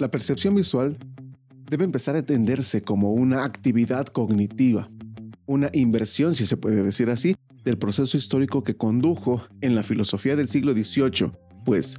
La 0.00 0.10
percepción 0.10 0.54
visual 0.54 0.96
debe 1.68 1.84
empezar 1.84 2.14
a 2.14 2.20
entenderse 2.20 2.80
como 2.80 3.12
una 3.12 3.44
actividad 3.44 4.06
cognitiva, 4.06 4.90
una 5.44 5.68
inversión, 5.74 6.34
si 6.34 6.46
se 6.46 6.56
puede 6.56 6.82
decir 6.82 7.10
así, 7.10 7.36
del 7.64 7.76
proceso 7.76 8.16
histórico 8.16 8.64
que 8.64 8.78
condujo 8.78 9.44
en 9.60 9.74
la 9.74 9.82
filosofía 9.82 10.36
del 10.36 10.48
siglo 10.48 10.72
XVIII, 10.72 11.32
pues 11.66 11.98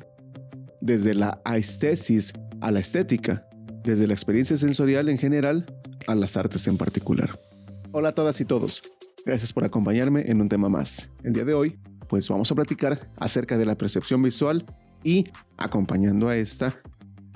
desde 0.81 1.13
la 1.13 1.41
aestesis 1.45 2.33
a 2.59 2.71
la 2.71 2.79
estética, 2.79 3.47
desde 3.83 4.08
la 4.08 4.13
experiencia 4.13 4.58
sensorial 4.58 5.08
en 5.08 5.20
general 5.20 5.68
a 6.08 6.15
las 6.15 6.38
artes 6.38 6.65
en 6.65 6.78
particular. 6.78 7.40
Hola 7.92 8.10
a 8.10 8.13
todas 8.13 8.42
y 8.42 8.46
todos, 8.46 8.81
gracias 9.28 9.54
por 9.54 9.63
acompañarme 9.63 10.24
en 10.26 10.42
un 10.42 10.49
tema 10.49 10.70
más. 10.70 11.12
El 11.24 11.33
día 11.33 11.46
de 11.46 11.54
hoy, 11.54 11.79
pues 12.10 12.28
vamos 12.29 12.52
a 12.52 12.56
platicar 12.56 13.12
acerca 13.20 13.60
de 13.60 13.65
la 13.68 13.78
percepción 13.78 14.24
visual 14.24 14.65
y, 15.04 15.24
acompañando 15.56 16.30
a 16.30 16.36
esta, 16.36 16.81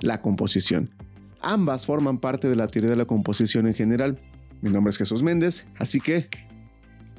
la 0.00 0.20
composición. 0.20 0.90
Ambas 1.40 1.86
forman 1.86 2.18
parte 2.18 2.48
de 2.48 2.56
la 2.56 2.66
teoría 2.66 2.90
de 2.90 2.96
la 2.96 3.04
composición 3.04 3.66
en 3.66 3.74
general. 3.74 4.20
Mi 4.62 4.70
nombre 4.70 4.90
es 4.90 4.98
Jesús 4.98 5.22
Méndez, 5.22 5.66
así 5.78 6.00
que 6.00 6.28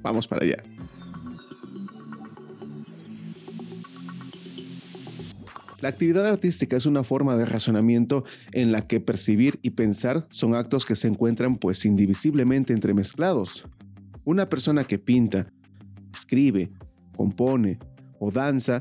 vamos 0.01 0.27
para 0.27 0.45
allá. 0.45 0.57
La 5.79 5.89
actividad 5.89 6.25
artística 6.25 6.75
es 6.75 6.87
una 6.87 7.03
forma 7.03 7.37
de 7.37 7.45
razonamiento 7.45 8.25
en 8.51 8.71
la 8.71 8.81
que 8.81 8.99
percibir 8.99 9.59
y 9.61 9.71
pensar 9.71 10.25
son 10.31 10.55
actos 10.55 10.85
que 10.85 10.95
se 10.95 11.07
encuentran 11.07 11.55
pues 11.57 11.85
indivisiblemente 11.85 12.73
entremezclados. 12.73 13.63
Una 14.25 14.47
persona 14.47 14.85
que 14.85 14.97
pinta, 14.97 15.45
escribe, 16.11 16.71
compone 17.15 17.77
o 18.19 18.31
danza, 18.31 18.79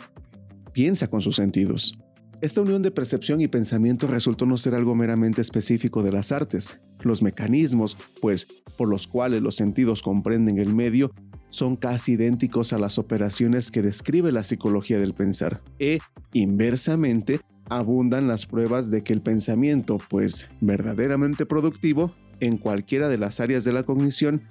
piensa 0.73 1.09
con 1.09 1.20
sus 1.20 1.37
sentidos. 1.37 1.98
Esta 2.42 2.60
unión 2.60 2.82
de 2.82 2.90
percepción 2.90 3.40
y 3.40 3.48
pensamiento 3.48 4.06
resultó 4.06 4.45
no 4.45 4.58
ser 4.58 4.74
algo 4.74 4.95
meramente 4.95 5.40
específico 5.40 6.02
de 6.02 6.12
las 6.12 6.32
artes. 6.32 6.80
Los 7.00 7.22
mecanismos, 7.22 7.96
pues, 8.20 8.46
por 8.76 8.88
los 8.88 9.06
cuales 9.06 9.40
los 9.40 9.56
sentidos 9.56 10.02
comprenden 10.02 10.59
el 10.59 10.74
medio, 10.74 11.12
son 11.48 11.76
casi 11.76 12.12
idénticos 12.12 12.74
a 12.74 12.78
las 12.78 12.98
operaciones 12.98 13.70
que 13.70 13.80
describe 13.80 14.32
la 14.32 14.43
psicología 14.43 14.98
del 14.98 15.15
pensar. 15.15 15.62
E, 15.78 15.98
inversamente, 16.34 17.40
abundan 17.70 18.28
las 18.28 18.45
pruebas 18.45 18.90
de 18.90 19.02
que 19.02 19.15
el 19.15 19.23
pensamiento, 19.23 19.98
pues 20.10 20.48
verdaderamente 20.60 21.46
productivo, 21.46 22.12
en 22.40 22.59
cualquiera 22.59 23.09
de 23.09 23.16
las 23.16 23.40
áreas 23.40 23.65
de 23.65 23.73
la 23.73 23.84
cognición, 23.84 24.43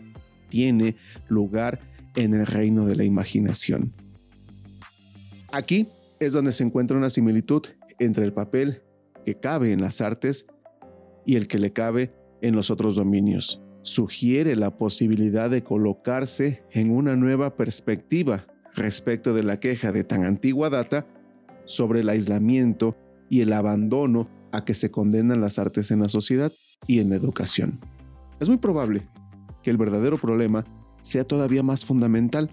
tiene 0.49 0.95
lugar 1.27 1.79
en 2.15 2.33
el 2.33 2.47
reino 2.47 2.85
de 2.87 2.95
la 2.95 3.03
imaginación. 3.03 3.93
Aquí 5.51 5.87
es 6.19 6.33
donde 6.33 6.51
se 6.51 6.63
encuentra 6.63 6.97
una 6.97 7.09
similitud 7.09 7.63
entre 7.99 8.25
el 8.25 8.33
papel 8.33 8.83
que 9.25 9.35
cabe 9.35 9.71
en 9.71 9.81
las 9.81 10.01
artes 10.01 10.47
y 11.25 11.35
el 11.35 11.47
que 11.47 11.59
le 11.59 11.73
cabe 11.73 12.13
en 12.41 12.55
los 12.55 12.69
otros 12.69 12.95
dominios. 12.95 13.61
Sugiere 13.81 14.55
la 14.55 14.77
posibilidad 14.77 15.49
de 15.49 15.63
colocarse 15.63 16.63
en 16.71 16.91
una 16.91 17.15
nueva 17.15 17.55
perspectiva 17.55 18.45
respecto 18.73 19.33
de 19.33 19.43
la 19.43 19.59
queja 19.59 19.91
de 19.91 20.03
tan 20.03 20.23
antigua 20.23 20.69
data 20.69 21.07
sobre 21.65 22.01
el 22.01 22.09
aislamiento 22.09 22.95
y 23.29 23.41
el 23.41 23.53
abandono 23.53 24.29
a 24.51 24.63
que 24.65 24.73
se 24.73 24.91
condenan 24.91 25.41
las 25.41 25.59
artes 25.59 25.91
en 25.91 25.99
la 25.99 26.09
sociedad 26.09 26.51
y 26.87 26.99
en 26.99 27.09
la 27.09 27.15
educación. 27.15 27.79
Es 28.39 28.49
muy 28.49 28.57
probable 28.57 29.07
que 29.63 29.71
el 29.71 29.77
verdadero 29.77 30.17
problema 30.17 30.63
sea 31.01 31.23
todavía 31.23 31.63
más 31.63 31.85
fundamental 31.85 32.49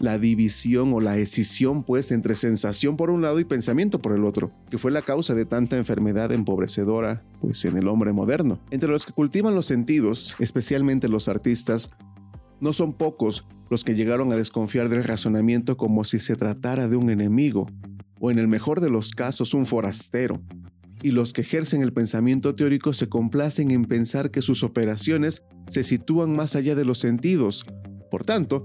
la 0.00 0.18
división 0.18 0.92
o 0.94 1.00
la 1.00 1.18
escisión 1.18 1.84
pues 1.84 2.10
entre 2.10 2.34
sensación 2.34 2.96
por 2.96 3.10
un 3.10 3.20
lado 3.20 3.38
y 3.38 3.44
pensamiento 3.44 3.98
por 3.98 4.12
el 4.12 4.24
otro, 4.24 4.50
que 4.70 4.78
fue 4.78 4.90
la 4.90 5.02
causa 5.02 5.34
de 5.34 5.44
tanta 5.44 5.76
enfermedad 5.76 6.32
empobrecedora 6.32 7.22
pues 7.40 7.64
en 7.66 7.76
el 7.76 7.86
hombre 7.86 8.12
moderno. 8.12 8.58
Entre 8.70 8.88
los 8.88 9.04
que 9.04 9.12
cultivan 9.12 9.54
los 9.54 9.66
sentidos, 9.66 10.36
especialmente 10.38 11.06
los 11.08 11.28
artistas, 11.28 11.90
no 12.60 12.72
son 12.72 12.94
pocos 12.94 13.46
los 13.68 13.84
que 13.84 13.94
llegaron 13.94 14.32
a 14.32 14.36
desconfiar 14.36 14.88
del 14.88 15.04
razonamiento 15.04 15.76
como 15.76 16.04
si 16.04 16.18
se 16.18 16.34
tratara 16.34 16.88
de 16.88 16.96
un 16.96 17.10
enemigo, 17.10 17.68
o 18.18 18.30
en 18.30 18.38
el 18.38 18.48
mejor 18.48 18.80
de 18.80 18.90
los 18.90 19.12
casos 19.12 19.54
un 19.54 19.66
forastero. 19.66 20.42
Y 21.02 21.12
los 21.12 21.32
que 21.32 21.42
ejercen 21.42 21.82
el 21.82 21.92
pensamiento 21.92 22.54
teórico 22.54 22.92
se 22.92 23.08
complacen 23.08 23.70
en 23.70 23.84
pensar 23.84 24.30
que 24.30 24.42
sus 24.42 24.62
operaciones 24.62 25.44
se 25.68 25.82
sitúan 25.82 26.34
más 26.36 26.56
allá 26.56 26.74
de 26.74 26.84
los 26.84 26.98
sentidos. 26.98 27.64
Por 28.10 28.24
tanto, 28.24 28.64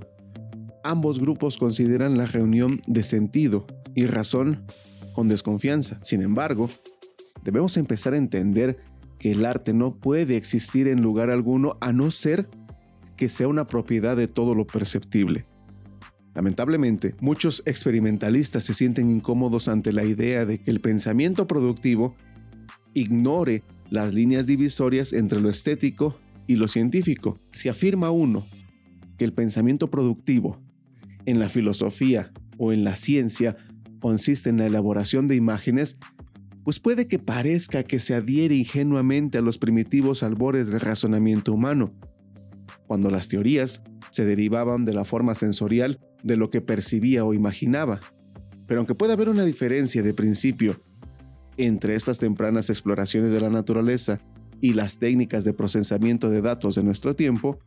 ambos 0.86 1.20
grupos 1.20 1.58
consideran 1.58 2.18
la 2.18 2.26
reunión 2.26 2.80
de 2.88 3.04
sentido 3.04 3.66
y 3.96 4.06
razón 4.06 4.64
con 5.14 5.28
desconfianza. 5.28 6.00
Sin 6.04 6.22
embargo, 6.22 6.70
debemos 7.44 7.76
empezar 7.78 8.14
a 8.14 8.18
entender 8.18 8.78
que 9.18 9.32
el 9.32 9.46
arte 9.46 9.74
no 9.74 9.98
puede 9.98 10.38
existir 10.38 10.88
en 10.88 11.02
lugar 11.02 11.32
alguno 11.32 11.78
a 11.82 11.92
no 11.92 12.12
ser 12.12 12.48
que 13.18 13.30
sea 13.30 13.48
una 13.48 13.66
propiedad 13.66 14.16
de 14.16 14.28
todo 14.28 14.54
lo 14.54 14.68
perceptible. 14.68 15.46
Lamentablemente, 16.36 17.16
muchos 17.20 17.64
experimentalistas 17.66 18.64
se 18.66 18.74
sienten 18.74 19.10
incómodos 19.10 19.68
ante 19.68 19.92
la 19.92 20.04
idea 20.04 20.46
de 20.46 20.60
que 20.60 20.70
el 20.70 20.82
pensamiento 20.82 21.48
productivo 21.48 22.16
ignore 22.94 23.64
las 23.90 24.14
líneas 24.14 24.46
divisorias 24.46 25.14
entre 25.14 25.40
lo 25.40 25.50
estético 25.50 26.16
y 26.46 26.58
lo 26.58 26.68
científico. 26.68 27.40
Si 27.52 27.70
afirma 27.70 28.12
uno 28.12 28.46
que 29.18 29.26
el 29.26 29.34
pensamiento 29.34 29.90
productivo 29.90 30.65
en 31.26 31.40
la 31.40 31.50
filosofía 31.50 32.32
o 32.58 32.72
en 32.72 32.84
la 32.84 32.96
ciencia 32.96 33.58
consiste 34.00 34.50
en 34.50 34.58
la 34.58 34.68
elaboración 34.68 35.28
de 35.28 35.36
imágenes, 35.36 35.98
pues 36.64 36.80
puede 36.80 37.08
que 37.08 37.20
parezca 37.20 37.84
que 37.84 38.00
se 38.00 38.16
adhiere 38.16 38.56
ingenuamente 38.56 39.38
a 39.38 39.42
los 39.42 39.58
primitivos 39.58 40.24
albores 40.24 40.70
del 40.70 40.80
razonamiento 40.80 41.54
humano, 41.54 41.94
cuando 42.88 43.10
las 43.10 43.28
teorías 43.28 43.84
se 44.12 44.26
derivaban 44.26 44.86
de 44.86 44.94
la 44.94 45.06
forma 45.06 45.36
sensorial 45.36 46.00
de 46.24 46.38
lo 46.38 46.50
que 46.50 46.62
percibía 46.62 47.26
o 47.26 47.34
imaginaba. 47.34 48.00
Pero 48.68 48.80
aunque 48.80 48.96
puede 48.96 49.14
haber 49.14 49.30
una 49.30 49.46
diferencia 49.46 50.02
de 50.02 50.14
principio 50.14 50.82
entre 51.58 51.96
estas 51.96 52.20
tempranas 52.20 52.70
exploraciones 52.70 53.32
de 53.32 53.42
la 53.42 53.50
naturaleza 53.50 54.20
y 54.62 54.74
las 54.74 55.00
técnicas 55.00 55.46
de 55.46 55.54
procesamiento 55.54 56.30
de 56.30 56.42
datos 56.42 56.76
de 56.76 56.84
nuestro 56.84 57.16
tiempo, 57.16 57.60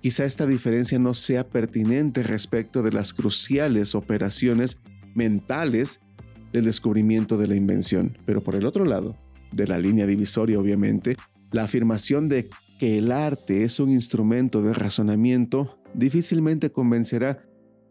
Quizá 0.00 0.24
esta 0.24 0.46
diferencia 0.46 0.98
no 0.98 1.12
sea 1.14 1.48
pertinente 1.48 2.22
respecto 2.22 2.82
de 2.82 2.92
las 2.92 3.12
cruciales 3.12 3.94
operaciones 3.94 4.80
mentales 5.14 6.00
del 6.52 6.64
descubrimiento 6.64 7.36
de 7.36 7.48
la 7.48 7.56
invención. 7.56 8.16
Pero 8.24 8.42
por 8.42 8.54
el 8.54 8.64
otro 8.64 8.84
lado, 8.84 9.16
de 9.52 9.66
la 9.66 9.78
línea 9.78 10.06
divisoria 10.06 10.58
obviamente, 10.58 11.16
la 11.50 11.64
afirmación 11.64 12.28
de 12.28 12.48
que 12.78 12.98
el 12.98 13.10
arte 13.10 13.64
es 13.64 13.80
un 13.80 13.90
instrumento 13.90 14.62
de 14.62 14.72
razonamiento 14.72 15.78
difícilmente 15.94 16.70
convencerá 16.70 17.44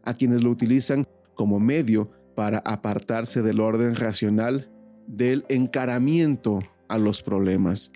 a 0.04 0.14
quienes 0.14 0.44
lo 0.44 0.52
utilizan 0.52 1.06
como 1.36 1.60
medio 1.60 2.12
para 2.36 2.60
apartarse 2.60 3.42
del 3.42 3.60
orden 3.60 3.96
racional 3.96 4.72
del 5.08 5.46
encaramiento 5.50 6.60
a 6.88 6.98
los 6.98 7.22
problemas. 7.22 7.92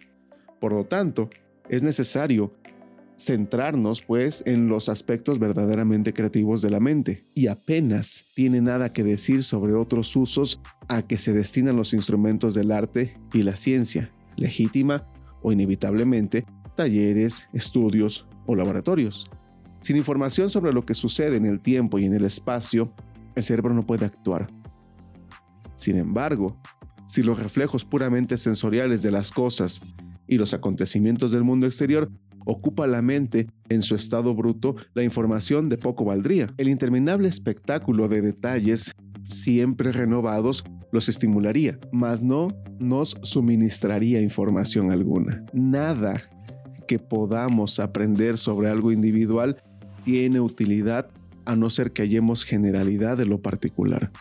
Por 0.60 0.74
lo 0.74 0.86
tanto, 0.86 1.30
es 1.70 1.84
necesario 1.84 2.54
centrarnos 3.22 4.02
pues 4.02 4.44
en 4.46 4.68
los 4.68 4.90
aspectos 4.90 5.40
verdaderamente 5.40 6.14
creativos 6.14 6.62
de 6.62 6.70
la 6.70 6.80
mente 6.80 7.26
y 7.34 7.48
apenas 7.48 8.28
tiene 8.36 8.62
nada 8.62 8.92
que 8.92 9.04
decir 9.04 9.44
sobre 9.44 9.74
otros 9.74 10.16
usos 10.16 10.62
a 10.88 11.04
que 11.04 11.18
se 11.18 11.34
destinan 11.34 11.76
los 11.76 11.94
instrumentos 11.94 12.56
del 12.56 12.72
arte 12.72 13.14
y 13.34 13.44
la 13.44 13.56
ciencia, 13.56 14.12
legítima 14.38 15.08
o 15.42 15.52
inevitablemente 15.52 16.46
talleres, 16.76 17.48
estudios 17.54 18.28
o 18.46 18.56
laboratorios. 18.56 19.30
Sin 19.82 19.98
información 19.98 20.50
sobre 20.50 20.74
lo 20.74 20.86
que 20.86 20.96
sucede 20.96 21.38
en 21.38 21.46
el 21.46 21.59
tiempo 21.59 22.00
y 22.00 22.06
en 22.06 22.14
el 22.14 22.26
espacio, 22.26 22.94
el 23.36 23.44
cerebro 23.44 23.74
no 23.74 23.86
puede 23.86 24.06
actuar. 24.06 24.48
Sin 25.76 25.98
embargo, 25.98 26.59
si 27.08 27.24
los 27.24 27.40
reflejos 27.40 27.86
puramente 27.86 28.38
sensoriales 28.38 29.02
de 29.02 29.12
las 29.12 29.32
cosas 29.32 29.82
y 30.28 30.38
los 30.38 30.53
acontecimientos 30.53 31.32
del 31.32 31.44
mundo 31.44 31.66
exterior 31.66 32.09
ocupa 32.46 32.88
la 32.88 33.02
mente 33.02 33.47
en 33.70 33.82
su 33.82 33.96
estado 33.96 34.34
bruto, 34.34 34.76
la 34.93 35.03
información 35.03 35.70
de 35.70 35.78
poco 35.78 36.05
valdría. 36.05 36.53
El 36.58 36.70
interminable 36.70 37.28
espectáculo 37.28 38.08
de 38.08 38.22
detalles, 38.22 38.93
siempre 39.23 39.91
renovados, 39.91 40.64
los 40.91 41.09
estimularía, 41.09 41.79
mas 41.91 42.22
no 42.23 42.49
nos 42.79 43.17
suministraría 43.22 44.22
información 44.22 44.91
alguna. 44.91 45.46
Nada 45.53 46.22
que 46.88 46.99
podamos 46.99 47.79
aprender 47.79 48.38
sobre 48.38 48.70
algo 48.70 48.91
individual 48.91 49.61
tiene 50.03 50.41
utilidad 50.41 51.08
a 51.46 51.55
no 51.55 51.70
ser 51.70 51.91
que 51.91 52.02
hallemos 52.02 52.44
generalidad 52.44 53.17
de 53.17 53.26
lo 53.26 53.41
particular. 53.41 54.11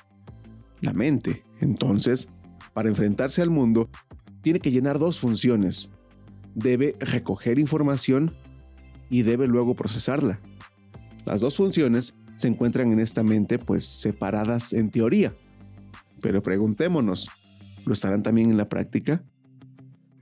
La 0.81 0.93
mente, 0.93 1.43
entonces, 1.61 2.29
para 2.73 2.89
enfrentarse 2.89 3.43
al 3.43 3.51
mundo, 3.51 3.91
tiene 4.41 4.61
que 4.61 4.71
llenar 4.71 4.99
dos 4.99 5.19
funciones, 5.19 5.91
debe 6.55 6.95
recoger 7.01 7.59
información 7.59 8.35
y 9.09 9.23
debe 9.23 9.47
luego 9.47 9.75
procesarla. 9.75 10.41
Las 11.25 11.41
dos 11.41 11.57
funciones 11.57 12.15
se 12.37 12.49
encuentran 12.49 12.93
en 12.93 13.01
esta 13.01 13.23
mente 13.23 13.59
pues 13.59 13.87
separadas 13.87 14.73
en 14.73 14.91
teoría. 14.91 15.33
Pero 16.21 16.43
preguntémonos, 16.43 17.29
¿lo 17.87 17.93
estarán 17.93 18.23
también 18.23 18.51
en 18.51 18.57
la 18.57 18.67
práctica? 18.67 19.23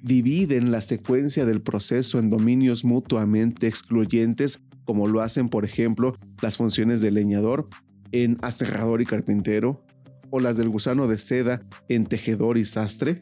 dividen 0.02 0.70
la 0.70 0.80
secuencia 0.80 1.44
del 1.44 1.60
proceso 1.60 2.18
en 2.18 2.28
dominios 2.28 2.84
mutuamente 2.84 3.66
excluyentes, 3.66 4.60
como 4.84 5.08
lo 5.08 5.20
hacen, 5.20 5.48
por 5.48 5.64
ejemplo, 5.64 6.16
las 6.40 6.56
funciones 6.56 7.00
del 7.00 7.14
leñador 7.14 7.68
en 8.12 8.36
aserrador 8.42 9.02
y 9.02 9.06
carpintero, 9.06 9.84
o 10.30 10.40
las 10.40 10.56
del 10.56 10.68
gusano 10.68 11.08
de 11.08 11.18
seda 11.18 11.62
en 11.88 12.06
tejedor 12.06 12.58
y 12.58 12.64
sastre? 12.64 13.20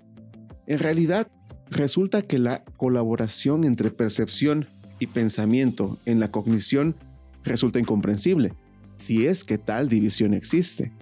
En 0.66 0.78
realidad, 0.78 1.30
resulta 1.70 2.22
que 2.22 2.38
la 2.38 2.64
colaboración 2.76 3.64
entre 3.64 3.90
percepción 3.90 4.66
y 4.98 5.08
pensamiento 5.08 5.98
en 6.06 6.20
la 6.20 6.30
cognición 6.30 6.96
resulta 7.44 7.78
incomprensible, 7.78 8.52
si 8.96 9.26
es 9.26 9.44
que 9.44 9.58
tal 9.58 9.88
división 9.88 10.34
existe. 10.34 10.92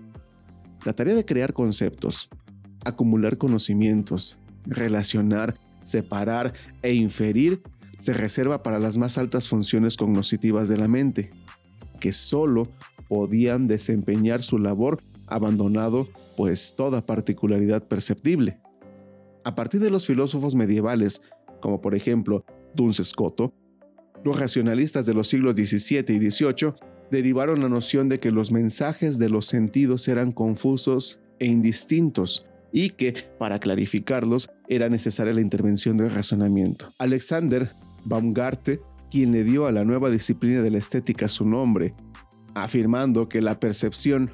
La 0.85 0.93
tarea 0.93 1.15
de 1.15 1.25
crear 1.25 1.53
conceptos, 1.53 2.29
acumular 2.85 3.39
conocimientos, 3.39 4.39
relacionar, 4.67 5.57
separar 5.83 6.53
e 6.83 6.95
inferir 6.95 7.63
se 7.99 8.13
reserva 8.13 8.63
para 8.63 8.79
las 8.79 8.99
más 8.99 9.17
altas 9.19 9.49
funciones 9.49 9.97
cognitivas 9.97 10.69
de 10.69 10.77
la 10.77 10.89
mente, 10.89 11.31
que 12.01 12.13
solo 12.13 12.69
podían 13.09 13.67
desempeñar 13.67 14.43
su 14.43 14.59
labor 14.59 15.03
abandonado 15.27 16.09
pues 16.37 16.75
toda 16.77 17.07
particularidad 17.07 17.83
perceptible. 17.87 18.59
A 19.45 19.55
partir 19.55 19.81
de 19.81 19.91
los 19.91 20.07
filósofos 20.07 20.55
medievales, 20.55 21.21
como 21.61 21.81
por 21.81 21.95
ejemplo 21.95 22.45
Duns 22.75 23.03
Scoto, 23.05 23.55
los 24.25 24.41
racionalistas 24.41 25.05
de 25.05 25.13
los 25.13 25.29
siglos 25.29 25.55
XVII 25.55 26.05
y 26.09 26.31
XVIII 26.31 26.73
derivaron 27.11 27.61
la 27.61 27.69
noción 27.69 28.09
de 28.09 28.19
que 28.19 28.31
los 28.31 28.51
mensajes 28.51 29.19
de 29.19 29.29
los 29.29 29.47
sentidos 29.47 30.09
eran 30.09 30.33
confusos 30.33 31.21
e 31.39 31.47
indistintos 31.47 32.49
y 32.73 32.91
que, 32.91 33.15
para 33.39 33.61
clarificarlos, 33.61 34.49
era 34.69 34.89
necesaria 34.89 35.35
la 35.35 35.43
intervención 35.43 35.99
del 35.99 36.11
razonamiento. 36.11 36.93
Alexander 36.99 37.71
Baumgarte, 38.05 38.81
quien 39.11 39.33
le 39.33 39.45
dio 39.45 39.67
a 39.67 39.73
la 39.73 39.85
nueva 39.85 40.11
disciplina 40.11 40.63
de 40.63 40.71
la 40.71 40.79
estética 40.79 41.29
su 41.29 41.47
nombre, 41.47 41.95
afirmando 42.55 43.29
que 43.29 43.43
la 43.43 43.61
percepción, 43.61 44.31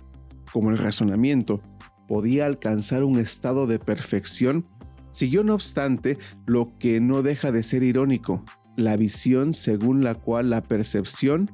como 0.53 0.71
el 0.71 0.79
razonamiento, 0.79 1.61
podía 2.09 2.47
alcanzar 2.47 3.05
un 3.05 3.19
estado 3.19 3.67
de 3.67 3.79
perfección, 3.79 4.67
siguió 5.11 5.45
no 5.45 5.55
obstante 5.55 6.19
lo 6.47 6.77
que 6.79 7.01
no 7.01 7.23
deja 7.23 7.53
de 7.53 7.63
ser 7.63 7.83
irónico, 7.83 8.45
la 8.77 8.97
visión 8.97 9.53
según 9.53 10.05
la 10.05 10.15
cual 10.15 10.51
la 10.51 10.63
percepción 10.63 11.51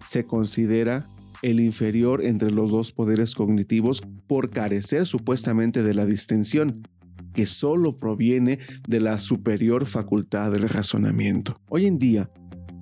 se 0.00 0.26
considera 0.26 1.08
el 1.42 1.60
inferior 1.60 2.24
entre 2.24 2.50
los 2.50 2.70
dos 2.70 2.92
poderes 2.92 3.34
cognitivos 3.34 4.02
por 4.26 4.50
carecer 4.50 5.06
supuestamente 5.06 5.82
de 5.82 5.94
la 5.94 6.06
distinción, 6.06 6.82
que 7.34 7.46
solo 7.46 7.96
proviene 7.96 8.58
de 8.88 9.00
la 9.00 9.18
superior 9.18 9.86
facultad 9.86 10.52
del 10.52 10.68
razonamiento. 10.68 11.60
Hoy 11.68 11.86
en 11.86 11.98
día 11.98 12.30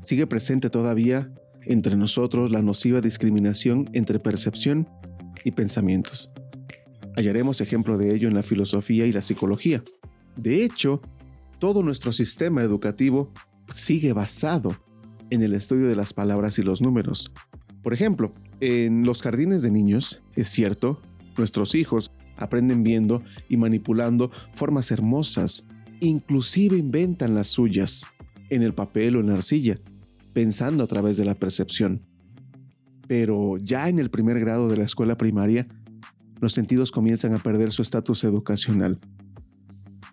sigue 0.03 0.27
presente 0.27 0.71
todavía 0.71 1.33
entre 1.65 1.97
nosotros 1.97 2.51
la 2.51 2.63
nociva 2.63 3.01
discriminación 3.01 3.89
entre 3.93 4.19
percepción 4.19 4.89
y 5.45 5.53
pensamientos. 5.53 6.33
Hallaremos 7.17 7.61
ejemplo 7.61 7.99
de 7.99 8.15
ello 8.15 8.29
en 8.29 8.35
la 8.35 8.43
filosofía 8.43 9.07
y 9.07 9.13
la 9.13 9.23
psicología. 9.23 9.83
De 10.37 10.65
hecho, 10.65 11.01
todo 11.59 11.83
nuestro 11.83 12.13
sistema 12.13 12.63
educativo 12.63 13.31
sigue 13.75 14.13
basado 14.13 14.77
en 15.31 15.43
el 15.43 15.55
estudio 15.55 15.89
de 15.89 15.97
las 15.97 16.15
palabras 16.15 16.59
y 16.59 16.63
los 16.63 16.81
números. 16.81 17.33
Por 17.83 17.93
ejemplo, 17.93 18.33
en 18.61 19.05
los 19.05 19.23
jardines 19.23 19.63
de 19.63 19.71
niños, 19.71 20.21
es 20.37 20.49
cierto, 20.49 21.01
nuestros 21.37 21.75
hijos 21.75 22.11
aprenden 22.37 22.83
viendo 22.83 23.23
y 23.49 23.57
manipulando 23.57 24.31
formas 24.55 24.91
hermosas, 24.91 25.67
inclusive 26.01 26.77
inventan 26.77 27.35
las 27.35 27.49
suyas, 27.49 28.07
en 28.51 28.63
el 28.63 28.75
papel 28.75 29.17
o 29.17 29.21
en 29.21 29.29
la 29.29 29.35
arcilla, 29.35 29.79
pensando 30.33 30.85
a 30.85 30.87
través 30.87 31.17
de 31.17 31.25
la 31.25 31.35
percepción. 31.35 32.03
Pero 33.09 33.57
ya 33.59 33.89
en 33.89 33.99
el 33.99 34.11
primer 34.11 34.39
grado 34.41 34.69
de 34.69 34.77
la 34.77 34.85
escuela 34.85 35.17
primaria, 35.17 35.67
los 36.43 36.53
sentidos 36.53 36.91
comienzan 36.91 37.35
a 37.35 37.39
perder 37.39 37.71
su 37.71 37.83
estatus 37.83 38.25
educacional. 38.25 38.99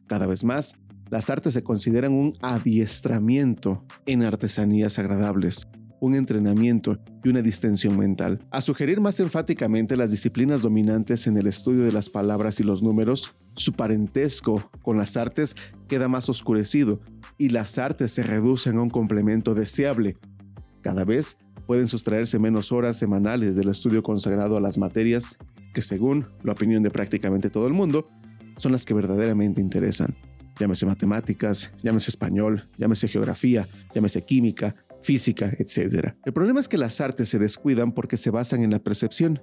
Cada 0.08 0.28
vez 0.28 0.44
más, 0.44 0.76
las 1.10 1.32
artes 1.32 1.56
se 1.56 1.64
consideran 1.64 2.14
un 2.14 2.36
adiestramiento 2.42 3.84
en 4.06 4.22
artesanías 4.22 5.00
agradables, 5.00 5.68
un 6.00 6.14
entrenamiento 6.14 7.00
y 7.24 7.30
una 7.30 7.42
distensión 7.42 7.98
mental. 7.98 8.38
A 8.52 8.62
sugerir 8.62 9.02
más 9.02 9.20
enfáticamente 9.20 9.98
las 9.98 10.12
disciplinas 10.12 10.62
dominantes 10.62 11.26
en 11.26 11.36
el 11.36 11.48
estudio 11.48 11.84
de 11.84 11.92
las 11.92 12.12
palabras 12.12 12.60
y 12.60 12.64
los 12.64 12.84
números, 12.84 13.34
su 13.56 13.74
parentesco 13.74 14.70
con 14.84 14.98
las 14.98 15.18
artes 15.18 15.56
queda 15.88 16.10
más 16.10 16.30
oscurecido 16.30 17.02
y 17.40 17.50
las 17.50 17.80
artes 17.80 18.12
se 18.12 18.22
reducen 18.22 18.78
a 18.78 18.84
un 18.84 18.92
complemento 18.92 19.56
deseable. 19.56 20.16
Cada 20.82 21.06
vez 21.06 21.40
pueden 21.66 21.88
sustraerse 21.88 22.38
menos 22.38 22.72
horas 22.72 22.98
semanales 22.98 23.56
del 23.56 23.70
estudio 23.70 24.04
consagrado 24.04 24.58
a 24.58 24.62
las 24.62 24.78
materias 24.78 25.40
que 25.74 25.82
según 25.82 26.28
la 26.44 26.54
opinión 26.54 26.84
de 26.84 26.90
prácticamente 26.90 27.50
todo 27.50 27.68
el 27.68 27.74
mundo, 27.74 28.06
son 28.58 28.72
las 28.72 28.86
que 28.86 28.94
verdaderamente 28.94 29.62
interesan. 29.62 30.16
Llámese 30.60 30.86
matemáticas, 30.86 31.72
llámese 31.82 32.12
español, 32.12 32.68
llámese 32.78 33.08
geografía, 33.08 33.68
llámese 33.94 34.24
química, 34.24 34.76
física, 35.02 35.52
etc. 35.58 36.16
El 36.26 36.34
problema 36.34 36.60
es 36.60 36.68
que 36.68 36.78
las 36.78 37.00
artes 37.00 37.30
se 37.30 37.40
descuidan 37.40 37.94
porque 37.94 38.18
se 38.18 38.32
basan 38.32 38.64
en 38.64 38.72
la 38.72 38.80
percepción. 38.80 39.42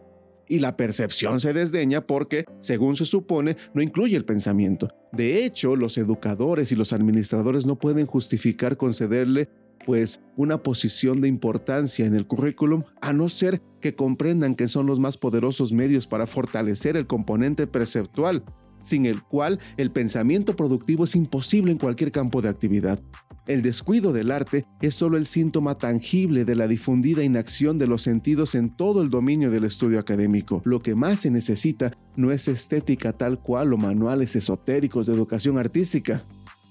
Y 0.48 0.60
la 0.60 0.76
percepción 0.76 1.40
se 1.40 1.52
desdeña 1.52 2.06
porque, 2.06 2.44
según 2.60 2.94
se 2.94 3.04
supone, 3.04 3.56
no 3.74 3.82
incluye 3.82 4.16
el 4.16 4.24
pensamiento. 4.24 4.86
De 5.12 5.44
hecho, 5.44 5.74
los 5.74 5.98
educadores 5.98 6.70
y 6.70 6.76
los 6.76 6.92
administradores 6.92 7.66
no 7.66 7.78
pueden 7.78 8.06
justificar 8.06 8.76
concederle 8.76 9.48
pues 9.84 10.20
una 10.36 10.62
posición 10.62 11.20
de 11.20 11.28
importancia 11.28 12.06
en 12.06 12.14
el 12.14 12.26
currículum, 12.26 12.84
a 13.00 13.12
no 13.12 13.28
ser 13.28 13.62
que 13.80 13.94
comprendan 13.94 14.54
que 14.54 14.68
son 14.68 14.86
los 14.86 14.98
más 14.98 15.16
poderosos 15.16 15.72
medios 15.72 16.06
para 16.06 16.26
fortalecer 16.26 16.96
el 16.96 17.06
componente 17.06 17.66
perceptual, 17.66 18.42
sin 18.82 19.06
el 19.06 19.22
cual 19.22 19.58
el 19.76 19.90
pensamiento 19.90 20.56
productivo 20.56 21.04
es 21.04 21.16
imposible 21.16 21.72
en 21.72 21.78
cualquier 21.78 22.12
campo 22.12 22.42
de 22.42 22.48
actividad. 22.48 23.00
El 23.46 23.62
descuido 23.62 24.12
del 24.12 24.32
arte 24.32 24.64
es 24.80 24.94
solo 24.94 25.16
el 25.16 25.24
síntoma 25.24 25.78
tangible 25.78 26.44
de 26.44 26.56
la 26.56 26.66
difundida 26.66 27.22
inacción 27.22 27.78
de 27.78 27.86
los 27.86 28.02
sentidos 28.02 28.56
en 28.56 28.74
todo 28.74 29.02
el 29.02 29.10
dominio 29.10 29.52
del 29.52 29.62
estudio 29.62 30.00
académico. 30.00 30.62
Lo 30.64 30.80
que 30.80 30.96
más 30.96 31.20
se 31.20 31.30
necesita 31.30 31.92
no 32.16 32.32
es 32.32 32.48
estética 32.48 33.12
tal 33.12 33.40
cual 33.40 33.72
o 33.72 33.76
manuales 33.76 34.34
esotéricos 34.34 35.06
de 35.06 35.14
educación 35.14 35.58
artística. 35.58 36.24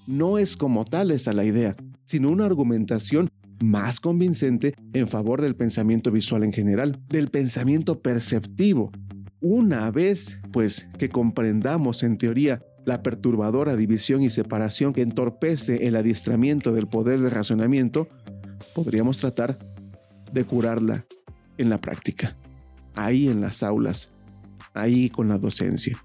No 0.06 0.36
es 0.36 0.58
como 0.58 0.84
tal 0.84 1.10
esa 1.12 1.32
la 1.32 1.46
idea, 1.46 1.74
sino 2.06 2.30
una 2.30 2.46
argumentación 2.46 3.28
más 3.62 4.00
convincente 4.00 4.74
en 4.94 5.08
favor 5.08 5.42
del 5.42 5.56
pensamiento 5.56 6.10
visual 6.10 6.44
en 6.44 6.52
general, 6.52 7.02
del 7.08 7.28
pensamiento 7.28 8.00
perceptivo. 8.00 8.90
Una 9.40 9.90
vez, 9.90 10.40
pues, 10.52 10.88
que 10.98 11.10
comprendamos 11.10 12.02
en 12.02 12.16
teoría 12.16 12.62
la 12.86 13.02
perturbadora 13.02 13.76
división 13.76 14.22
y 14.22 14.30
separación 14.30 14.92
que 14.92 15.02
entorpece 15.02 15.86
el 15.88 15.96
adiestramiento 15.96 16.72
del 16.72 16.86
poder 16.86 17.20
de 17.20 17.30
razonamiento, 17.30 18.08
podríamos 18.74 19.18
tratar 19.18 19.58
de 20.32 20.44
curarla 20.44 21.04
en 21.58 21.68
la 21.68 21.78
práctica, 21.78 22.36
ahí 22.94 23.28
en 23.28 23.40
las 23.40 23.62
aulas, 23.62 24.12
ahí 24.74 25.10
con 25.10 25.28
la 25.28 25.38
docencia, 25.38 25.98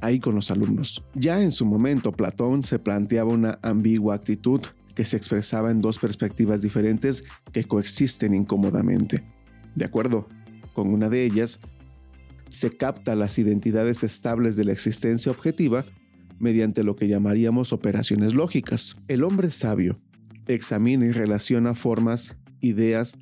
ahí 0.00 0.20
con 0.20 0.34
los 0.34 0.50
alumnos. 0.50 1.04
Ya 1.14 1.42
en 1.42 1.50
su 1.50 1.66
momento 1.66 2.12
Platón 2.12 2.62
se 2.62 2.78
planteaba 2.78 3.32
una 3.32 3.58
ambigua 3.62 4.14
actitud 4.14 4.60
que 4.94 5.04
se 5.04 5.16
expresaba 5.16 5.70
en 5.70 5.80
dos 5.80 5.98
perspectivas 5.98 6.62
diferentes 6.62 7.24
que 7.52 7.64
coexisten 7.64 8.34
incómodamente. 8.34 9.24
De 9.74 9.84
acuerdo 9.84 10.26
con 10.74 10.88
una 10.88 11.08
de 11.08 11.24
ellas, 11.24 11.60
se 12.50 12.70
capta 12.70 13.16
las 13.16 13.38
identidades 13.38 14.02
estables 14.02 14.56
de 14.56 14.64
la 14.64 14.72
existencia 14.72 15.32
objetiva 15.32 15.84
mediante 16.38 16.82
lo 16.82 16.96
que 16.96 17.08
llamaríamos 17.08 17.72
operaciones 17.72 18.34
lógicas. 18.34 18.96
El 19.08 19.24
hombre 19.24 19.48
sabio 19.50 19.96
examina 20.48 21.06
y 21.06 21.12
relaciona 21.12 21.74
formas, 21.74 22.36
ideas 22.60 23.16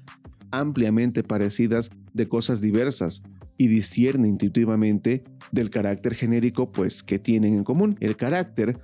ampliamente 0.50 1.22
parecidas 1.22 1.90
de 2.12 2.28
cosas 2.28 2.60
diversas 2.60 3.22
y 3.56 3.68
discierne 3.68 4.28
intuitivamente 4.28 5.22
del 5.52 5.70
carácter 5.70 6.14
genérico 6.14 6.72
pues 6.72 7.02
que 7.02 7.18
tienen 7.18 7.54
en 7.54 7.64
común. 7.64 7.96
El 8.00 8.16
carácter 8.16 8.76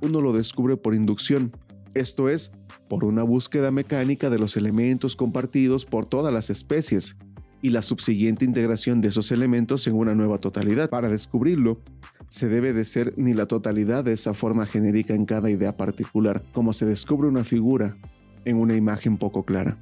uno 0.00 0.20
lo 0.20 0.32
descubre 0.32 0.76
por 0.76 0.94
inducción, 0.94 1.52
esto 1.94 2.28
es, 2.28 2.52
por 2.88 3.04
una 3.04 3.22
búsqueda 3.22 3.70
mecánica 3.70 4.30
de 4.30 4.38
los 4.38 4.56
elementos 4.56 5.16
compartidos 5.16 5.84
por 5.84 6.06
todas 6.06 6.32
las 6.32 6.50
especies 6.50 7.16
y 7.62 7.70
la 7.70 7.82
subsiguiente 7.82 8.44
integración 8.44 9.00
de 9.00 9.08
esos 9.08 9.30
elementos 9.30 9.86
en 9.86 9.94
una 9.94 10.14
nueva 10.14 10.38
totalidad. 10.38 10.90
Para 10.90 11.08
descubrirlo, 11.08 11.80
se 12.28 12.48
debe 12.48 12.72
de 12.72 12.84
ser 12.84 13.14
ni 13.16 13.34
la 13.34 13.46
totalidad 13.46 14.04
de 14.04 14.12
esa 14.12 14.34
forma 14.34 14.66
genérica 14.66 15.14
en 15.14 15.26
cada 15.26 15.48
idea 15.48 15.76
particular, 15.76 16.44
como 16.52 16.72
se 16.72 16.86
descubre 16.86 17.28
una 17.28 17.44
figura 17.44 17.96
en 18.44 18.58
una 18.58 18.74
imagen 18.74 19.16
poco 19.16 19.44
clara. 19.44 19.78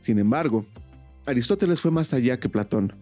Sin 0.00 0.18
embargo, 0.18 0.66
Aristóteles 1.26 1.80
fue 1.80 1.90
más 1.90 2.12
allá 2.14 2.38
que 2.38 2.48
Platón. 2.48 2.92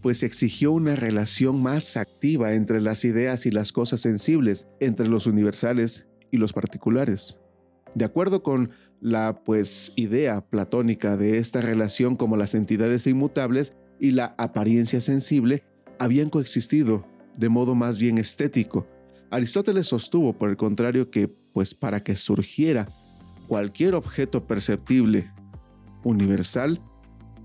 pues 0.00 0.24
exigió 0.24 0.72
una 0.72 0.96
relación 0.96 1.62
más 1.62 1.96
activa 1.96 2.54
entre 2.54 2.80
las 2.80 3.04
ideas 3.04 3.46
y 3.46 3.52
las 3.52 3.70
cosas 3.70 4.00
sensibles, 4.00 4.66
entre 4.80 5.06
los 5.06 5.28
universales 5.28 6.08
y 6.32 6.38
los 6.38 6.52
particulares. 6.52 7.38
De 7.94 8.04
acuerdo 8.04 8.42
con 8.42 8.72
la 9.00 9.44
pues 9.44 9.92
idea 9.96 10.40
platónica 10.40 11.16
de 11.16 11.38
esta 11.38 11.60
relación 11.60 12.16
como 12.16 12.36
las 12.36 12.54
entidades 12.56 13.06
inmutables 13.06 13.76
y 14.00 14.12
la 14.12 14.34
apariencia 14.38 15.00
sensible 15.00 15.62
habían 16.00 16.30
coexistido 16.30 17.06
de 17.38 17.48
modo 17.48 17.74
más 17.74 17.98
bien 17.98 18.18
estético. 18.18 18.86
Aristóteles 19.30 19.86
sostuvo, 19.88 20.36
por 20.36 20.50
el 20.50 20.56
contrario, 20.56 21.10
que 21.10 21.28
pues 21.28 21.74
para 21.74 22.02
que 22.02 22.16
surgiera 22.16 22.86
cualquier 23.46 23.94
objeto 23.94 24.46
perceptible 24.46 25.30
universal, 26.04 26.80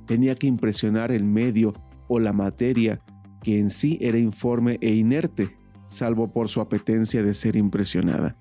tenía 0.06 0.36
que 0.36 0.48
impresionar 0.48 1.12
el 1.12 1.26
medio 1.26 1.74
o 2.08 2.20
la 2.20 2.34
materia 2.34 3.02
que 3.42 3.60
en 3.60 3.70
sí 3.70 3.98
era 4.02 4.18
informe 4.18 4.78
e 4.82 4.94
inerte, 4.94 5.56
salvo 5.88 6.32
por 6.32 6.50
su 6.50 6.62
apetencia 6.62 7.24
de 7.24 7.34
ser 7.34 7.56
impresionada. 7.56 8.38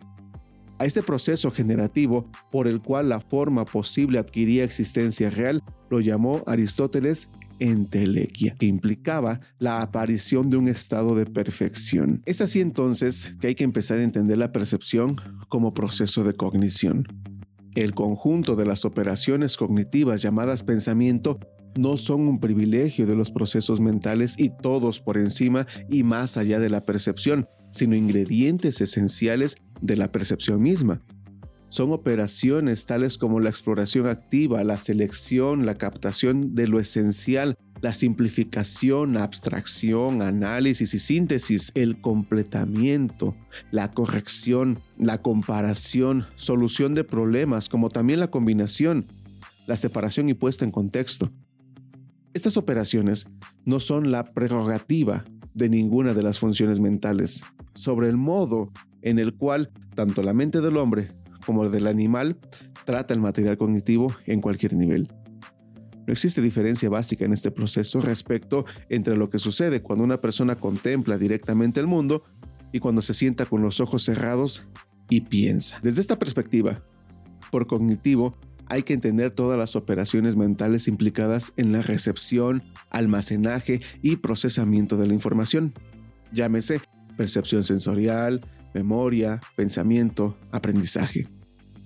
A 0.78 0.84
este 0.84 1.02
proceso 1.02 1.50
generativo 1.50 2.30
por 2.50 2.68
el 2.68 2.82
cual 2.82 3.08
la 3.08 3.20
forma 3.20 3.64
posible 3.64 4.18
adquiría 4.18 4.64
existencia 4.64 5.30
real 5.30 5.62
lo 5.88 6.00
llamó 6.00 6.42
Aristóteles 6.46 7.30
entelequia, 7.58 8.54
que 8.58 8.66
implicaba 8.66 9.40
la 9.58 9.80
aparición 9.80 10.50
de 10.50 10.56
un 10.56 10.68
estado 10.68 11.14
de 11.14 11.26
perfección. 11.26 12.22
Es 12.26 12.40
así 12.40 12.60
entonces 12.60 13.34
que 13.40 13.48
hay 13.48 13.54
que 13.54 13.64
empezar 13.64 13.98
a 13.98 14.02
entender 14.02 14.38
la 14.38 14.52
percepción 14.52 15.16
como 15.48 15.74
proceso 15.74 16.24
de 16.24 16.34
cognición. 16.34 17.06
El 17.74 17.94
conjunto 17.94 18.56
de 18.56 18.64
las 18.64 18.84
operaciones 18.84 19.56
cognitivas 19.56 20.22
llamadas 20.22 20.62
pensamiento 20.62 21.38
no 21.78 21.96
son 21.98 22.22
un 22.22 22.40
privilegio 22.40 23.06
de 23.06 23.14
los 23.14 23.30
procesos 23.30 23.80
mentales 23.80 24.36
y 24.38 24.50
todos 24.50 25.00
por 25.00 25.18
encima 25.18 25.66
y 25.90 26.02
más 26.02 26.38
allá 26.38 26.58
de 26.58 26.70
la 26.70 26.82
percepción, 26.82 27.48
sino 27.76 27.94
ingredientes 27.94 28.80
esenciales 28.80 29.56
de 29.80 29.96
la 29.96 30.08
percepción 30.08 30.62
misma. 30.62 31.02
Son 31.68 31.90
operaciones 31.92 32.86
tales 32.86 33.18
como 33.18 33.40
la 33.40 33.50
exploración 33.50 34.06
activa, 34.06 34.62
la 34.64 34.78
selección, 34.78 35.66
la 35.66 35.74
captación 35.74 36.54
de 36.54 36.68
lo 36.68 36.78
esencial, 36.78 37.56
la 37.82 37.92
simplificación, 37.92 39.16
abstracción, 39.16 40.22
análisis 40.22 40.94
y 40.94 40.98
síntesis, 40.98 41.72
el 41.74 42.00
completamiento, 42.00 43.36
la 43.70 43.90
corrección, 43.90 44.78
la 44.98 45.18
comparación, 45.18 46.26
solución 46.36 46.94
de 46.94 47.04
problemas, 47.04 47.68
como 47.68 47.88
también 47.88 48.20
la 48.20 48.30
combinación, 48.30 49.06
la 49.66 49.76
separación 49.76 50.28
y 50.28 50.34
puesta 50.34 50.64
en 50.64 50.70
contexto. 50.70 51.30
Estas 52.32 52.56
operaciones 52.56 53.26
no 53.64 53.80
son 53.80 54.12
la 54.12 54.24
prerrogativa 54.24 55.24
de 55.56 55.70
ninguna 55.70 56.12
de 56.12 56.22
las 56.22 56.38
funciones 56.38 56.80
mentales, 56.80 57.42
sobre 57.74 58.08
el 58.08 58.18
modo 58.18 58.70
en 59.00 59.18
el 59.18 59.34
cual 59.34 59.70
tanto 59.94 60.22
la 60.22 60.34
mente 60.34 60.60
del 60.60 60.76
hombre 60.76 61.08
como 61.44 61.64
el 61.64 61.72
del 61.72 61.86
animal 61.86 62.38
trata 62.84 63.14
el 63.14 63.20
material 63.20 63.56
cognitivo 63.56 64.14
en 64.26 64.42
cualquier 64.42 64.74
nivel. 64.74 65.08
No 66.06 66.12
existe 66.12 66.42
diferencia 66.42 66.90
básica 66.90 67.24
en 67.24 67.32
este 67.32 67.50
proceso 67.50 68.00
respecto 68.00 68.66
entre 68.90 69.16
lo 69.16 69.30
que 69.30 69.38
sucede 69.38 69.82
cuando 69.82 70.04
una 70.04 70.20
persona 70.20 70.56
contempla 70.56 71.16
directamente 71.16 71.80
el 71.80 71.86
mundo 71.86 72.22
y 72.70 72.78
cuando 72.78 73.00
se 73.00 73.14
sienta 73.14 73.46
con 73.46 73.62
los 73.62 73.80
ojos 73.80 74.04
cerrados 74.04 74.66
y 75.08 75.22
piensa. 75.22 75.80
Desde 75.82 76.02
esta 76.02 76.18
perspectiva, 76.18 76.80
por 77.50 77.66
cognitivo, 77.66 78.38
hay 78.68 78.82
que 78.82 78.94
entender 78.94 79.30
todas 79.30 79.58
las 79.58 79.76
operaciones 79.76 80.36
mentales 80.36 80.88
implicadas 80.88 81.52
en 81.56 81.72
la 81.72 81.82
recepción, 81.82 82.62
almacenaje 82.90 83.80
y 84.02 84.16
procesamiento 84.16 84.96
de 84.96 85.06
la 85.06 85.14
información. 85.14 85.72
Llámese 86.32 86.80
percepción 87.16 87.64
sensorial, 87.64 88.40
memoria, 88.74 89.40
pensamiento, 89.56 90.36
aprendizaje. 90.50 91.28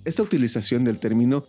Esta 0.05 0.23
utilización 0.23 0.85
del 0.85 0.99
término 0.99 1.45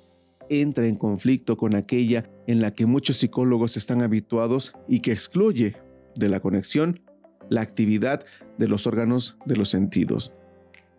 entra 0.50 0.86
en 0.86 0.98
conflicto 0.98 1.58
con 1.58 1.76
aquella 1.76 2.30
en 2.46 2.62
la 2.62 2.72
que 2.72 2.86
muchos 2.86 3.18
psicólogos 3.18 3.78
están 3.78 4.02
habituados 4.02 4.74
y 4.88 5.00
que 5.00 5.14
excluye 5.14 5.78
de 6.16 6.30
la 6.30 6.42
conexión 6.42 7.02
la 7.50 7.62
actividad 7.62 8.24
de 8.58 8.68
los 8.68 8.86
órganos 8.86 9.38
de 9.46 9.56
los 9.56 9.70
sentidos. 9.70 10.36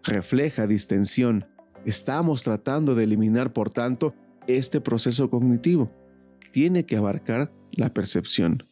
Refleja 0.02 0.66
distensión. 0.66 1.46
Estamos 1.84 2.42
tratando 2.42 2.94
de 2.94 3.04
eliminar, 3.04 3.52
por 3.52 3.70
tanto, 3.70 4.14
este 4.46 4.80
proceso 4.80 5.30
cognitivo. 5.30 5.90
Tiene 6.52 6.84
que 6.84 6.96
abarcar 6.96 7.52
la 7.72 7.92
percepción. 7.92 8.66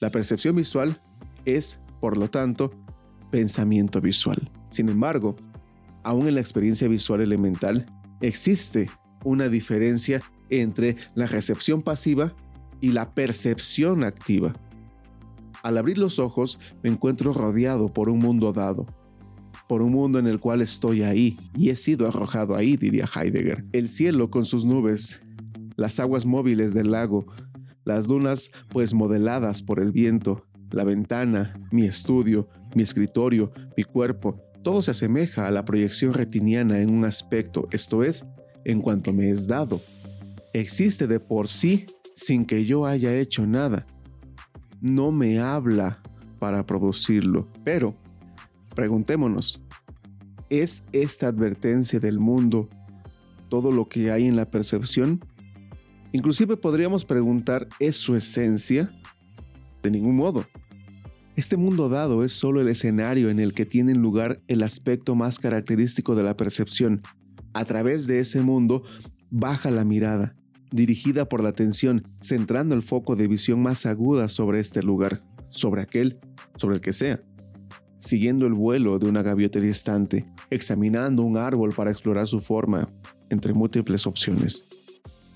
La 0.00 0.10
percepción 0.10 0.56
visual 0.56 1.00
es, 1.44 1.80
por 2.00 2.16
lo 2.16 2.30
tanto, 2.30 2.70
pensamiento 3.30 4.00
visual. 4.00 4.50
Sin 4.70 4.88
embargo, 4.88 5.36
aún 6.02 6.28
en 6.28 6.34
la 6.34 6.40
experiencia 6.40 6.88
visual 6.88 7.20
elemental, 7.20 7.86
existe 8.20 8.90
una 9.24 9.48
diferencia 9.48 10.22
entre 10.50 10.96
la 11.14 11.26
recepción 11.26 11.82
pasiva 11.82 12.34
y 12.80 12.92
la 12.92 13.14
percepción 13.14 14.04
activa. 14.04 14.52
Al 15.62 15.76
abrir 15.76 15.98
los 15.98 16.18
ojos 16.18 16.60
me 16.82 16.90
encuentro 16.90 17.32
rodeado 17.32 17.88
por 17.88 18.08
un 18.08 18.20
mundo 18.20 18.52
dado, 18.52 18.86
por 19.68 19.82
un 19.82 19.92
mundo 19.92 20.18
en 20.18 20.26
el 20.26 20.40
cual 20.40 20.60
estoy 20.60 21.02
ahí 21.02 21.36
y 21.56 21.68
he 21.68 21.76
sido 21.76 22.08
arrojado 22.08 22.56
ahí, 22.56 22.76
diría 22.76 23.08
Heidegger. 23.14 23.64
El 23.72 23.88
cielo 23.88 24.30
con 24.30 24.44
sus 24.44 24.64
nubes, 24.64 25.20
las 25.76 26.00
aguas 26.00 26.26
móviles 26.26 26.74
del 26.74 26.90
lago, 26.90 27.26
las 27.84 28.06
dunas 28.06 28.50
pues 28.70 28.94
modeladas 28.94 29.62
por 29.62 29.80
el 29.80 29.92
viento, 29.92 30.44
la 30.70 30.84
ventana, 30.84 31.54
mi 31.70 31.84
estudio, 31.84 32.48
mi 32.74 32.82
escritorio, 32.82 33.52
mi 33.76 33.84
cuerpo, 33.84 34.42
todo 34.62 34.82
se 34.82 34.90
asemeja 34.90 35.46
a 35.46 35.50
la 35.50 35.64
proyección 35.64 36.12
retiniana 36.14 36.80
en 36.80 36.90
un 36.90 37.04
aspecto, 37.04 37.68
esto 37.70 38.02
es, 38.02 38.26
en 38.64 38.80
cuanto 38.80 39.12
me 39.12 39.30
es 39.30 39.46
dado. 39.46 39.80
Existe 40.52 41.06
de 41.06 41.20
por 41.20 41.48
sí 41.48 41.86
sin 42.14 42.44
que 42.44 42.64
yo 42.64 42.84
haya 42.84 43.14
hecho 43.14 43.46
nada. 43.46 43.86
No 44.80 45.12
me 45.12 45.38
habla 45.38 46.02
para 46.38 46.66
producirlo. 46.66 47.48
Pero, 47.64 47.96
preguntémonos, 48.78 49.60
¿es 50.50 50.84
esta 50.92 51.26
advertencia 51.26 51.98
del 51.98 52.20
mundo 52.20 52.68
todo 53.48 53.72
lo 53.72 53.86
que 53.86 54.12
hay 54.12 54.26
en 54.26 54.36
la 54.36 54.52
percepción? 54.52 55.18
Inclusive 56.12 56.56
podríamos 56.56 57.04
preguntar, 57.04 57.66
¿es 57.80 57.96
su 57.96 58.14
esencia? 58.14 58.88
De 59.82 59.90
ningún 59.90 60.14
modo. 60.14 60.46
Este 61.34 61.56
mundo 61.56 61.88
dado 61.88 62.22
es 62.22 62.32
solo 62.34 62.60
el 62.60 62.68
escenario 62.68 63.30
en 63.30 63.40
el 63.40 63.52
que 63.52 63.66
tiene 63.66 63.96
lugar 63.96 64.40
el 64.46 64.62
aspecto 64.62 65.16
más 65.16 65.40
característico 65.40 66.14
de 66.14 66.22
la 66.22 66.36
percepción. 66.36 67.00
A 67.54 67.64
través 67.64 68.06
de 68.06 68.20
ese 68.20 68.42
mundo 68.42 68.84
baja 69.28 69.72
la 69.72 69.84
mirada, 69.84 70.36
dirigida 70.70 71.28
por 71.28 71.42
la 71.42 71.48
atención, 71.48 72.04
centrando 72.20 72.76
el 72.76 72.82
foco 72.82 73.16
de 73.16 73.26
visión 73.26 73.60
más 73.60 73.86
aguda 73.86 74.28
sobre 74.28 74.60
este 74.60 74.84
lugar, 74.84 75.18
sobre 75.50 75.82
aquel, 75.82 76.20
sobre 76.56 76.76
el 76.76 76.80
que 76.80 76.92
sea. 76.92 77.18
Siguiendo 77.98 78.46
el 78.46 78.54
vuelo 78.54 78.98
de 78.98 79.08
una 79.08 79.22
gaviota 79.22 79.58
distante, 79.58 80.24
examinando 80.50 81.22
un 81.22 81.36
árbol 81.36 81.72
para 81.74 81.90
explorar 81.90 82.26
su 82.26 82.40
forma, 82.40 82.88
entre 83.28 83.52
múltiples 83.52 84.06
opciones. 84.06 84.64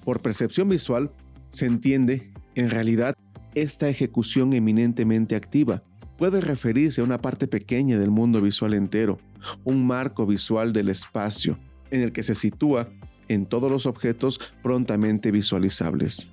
Por 0.04 0.22
percepción 0.22 0.68
visual, 0.68 1.10
se 1.50 1.66
entiende, 1.66 2.32
en 2.54 2.70
realidad, 2.70 3.14
esta 3.54 3.88
ejecución 3.88 4.52
eminentemente 4.52 5.36
activa, 5.36 5.82
puede 6.16 6.40
referirse 6.40 7.00
a 7.00 7.04
una 7.04 7.18
parte 7.18 7.48
pequeña 7.48 7.98
del 7.98 8.10
mundo 8.10 8.40
visual 8.40 8.74
entero, 8.74 9.18
un 9.64 9.84
marco 9.86 10.24
visual 10.24 10.72
del 10.72 10.88
espacio, 10.88 11.58
en 11.90 12.00
el 12.00 12.12
que 12.12 12.22
se 12.22 12.34
sitúa 12.34 12.88
en 13.28 13.46
todos 13.46 13.70
los 13.70 13.86
objetos 13.86 14.38
prontamente 14.62 15.30
visualizables. 15.30 16.30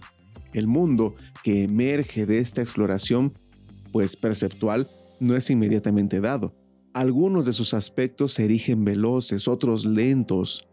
El 0.53 0.67
mundo 0.67 1.15
que 1.43 1.63
emerge 1.63 2.25
de 2.25 2.39
esta 2.39 2.61
exploración, 2.61 3.33
pues 3.91 4.15
perceptual, 4.15 4.87
no 5.19 5.35
es 5.35 5.49
inmediatamente 5.49 6.21
dado. 6.21 6.55
Algunos 6.93 7.45
de 7.45 7.53
sus 7.53 7.73
aspectos 7.73 8.33
se 8.33 8.45
erigen 8.45 8.83
veloces, 8.83 9.47
otros 9.47 9.85
lentos. 9.85 10.67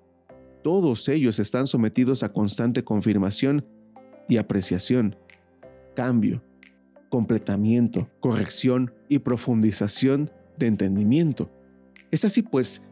Todos 0.62 1.09
ellos 1.09 1.38
están 1.38 1.67
sometidos 1.67 2.23
a 2.23 2.33
constante 2.33 2.85
confirmación 2.85 3.67
y 4.29 4.38
apreciación, 4.38 5.17
cambio, 5.95 6.43
completamiento, 7.11 8.11
corrección 8.21 8.93
y 9.09 9.21
profundización 9.21 10.31
de 10.59 10.67
entendimiento. 10.67 11.50
Es 12.11 12.25
así 12.25 12.43
pues 12.43 12.87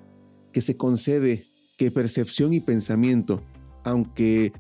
que 0.53 0.61
se 0.61 0.77
concede 0.77 1.47
que 1.77 1.91
percepción 1.91 2.53
y 2.53 2.61
pensamiento, 2.61 3.43
aunque 3.83 4.53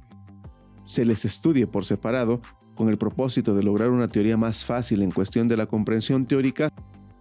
se 0.85 1.05
les 1.05 1.25
estudie 1.25 1.67
por 1.67 1.85
separado, 1.85 2.41
con 2.75 2.88
el 2.88 2.99
propósito 2.99 3.54
de 3.54 3.62
lograr 3.62 3.90
una 3.90 4.09
teoría 4.09 4.37
más 4.37 4.64
fácil 4.64 5.02
en 5.02 5.11
cuestión 5.11 5.49
de 5.49 5.57
la 5.57 5.66
comprensión 5.66 6.26
teórica, 6.26 6.73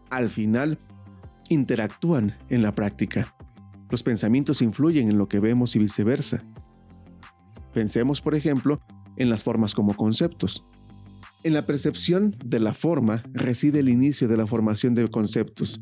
al 0.10 0.30
final 0.30 0.80
interactúan 1.50 2.36
en 2.50 2.62
la 2.62 2.72
práctica. 2.72 3.36
Los 3.90 4.04
pensamientos 4.04 4.62
influyen 4.62 5.10
en 5.10 5.18
lo 5.18 5.28
que 5.28 5.40
vemos 5.40 5.76
y 5.76 5.80
viceversa. 5.80 6.44
Pensemos, 7.74 8.22
por 8.22 8.36
ejemplo, 8.36 8.82
en 9.18 9.30
las 9.30 9.44
formas 9.44 9.74
como 9.74 9.96
conceptos. 9.96 10.66
En 11.44 11.54
la 11.54 11.66
percepción 11.66 12.36
de 12.44 12.60
la 12.60 12.74
forma 12.74 13.24
reside 13.34 13.80
el 13.80 13.90
inicio 13.90 14.28
de 14.28 14.38
la 14.38 14.48
formación 14.48 14.96
de 14.96 15.08
conceptos, 15.10 15.82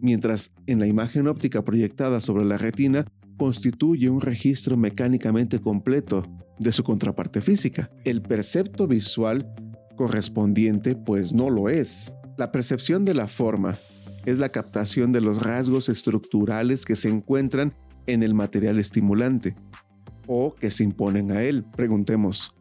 mientras 0.00 0.52
en 0.66 0.78
la 0.78 0.86
imagen 0.86 1.26
óptica 1.26 1.62
proyectada 1.64 2.20
sobre 2.20 2.44
la 2.44 2.56
retina 2.58 3.04
constituye 3.36 4.08
un 4.08 4.20
registro 4.20 4.76
mecánicamente 4.76 5.60
completo 5.60 6.24
de 6.60 6.72
su 6.72 6.84
contraparte 6.84 7.40
física. 7.40 7.90
El 8.04 8.22
percepto 8.22 8.86
visual 8.86 9.52
correspondiente 9.96 10.94
pues 10.94 11.32
no 11.32 11.50
lo 11.50 11.68
es. 11.68 12.12
La 12.36 12.52
percepción 12.52 13.04
de 13.04 13.14
la 13.14 13.28
forma 13.28 13.74
es 14.26 14.38
la 14.38 14.50
captación 14.50 15.10
de 15.12 15.20
los 15.20 15.42
rasgos 15.42 15.88
estructurales 15.88 16.84
que 16.84 16.96
se 16.96 17.08
encuentran 17.08 17.72
en 18.06 18.22
el 18.22 18.34
material 18.34 18.78
estimulante 18.78 19.56
o 20.26 20.54
que 20.54 20.70
se 20.70 20.84
imponen 20.84 21.32
a 21.32 21.42
él. 21.42 21.64
Preguntemos, 21.64 22.54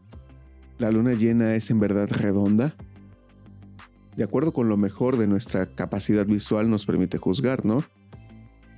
¿la 0.77 0.91
luna 0.91 1.13
llena 1.13 1.56
es 1.56 1.70
en 1.70 1.79
verdad 1.79 2.10
redonda? 2.10 2.75
De 4.15 4.24
acuerdo 4.24 4.53
con 4.53 4.70
lo 4.70 4.77
mejor 4.77 5.18
de 5.18 5.27
nuestra 5.27 5.65
capacidad 5.65 6.25
visual 6.25 6.70
nos 6.70 6.86
permite 6.86 7.18
juzgar, 7.18 7.65
¿no? 7.65 7.84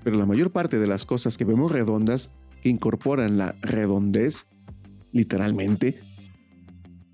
Pero 0.04 0.18
la 0.18 0.26
mayor 0.26 0.50
parte 0.50 0.80
de 0.80 0.88
las 0.88 1.06
cosas 1.06 1.38
que 1.38 1.46
vemos 1.46 1.72
redondas, 1.72 2.32
que 2.62 2.70
incorporan 2.70 3.38
la 3.38 3.56
redondez, 3.62 4.48
literalmente, 5.12 6.00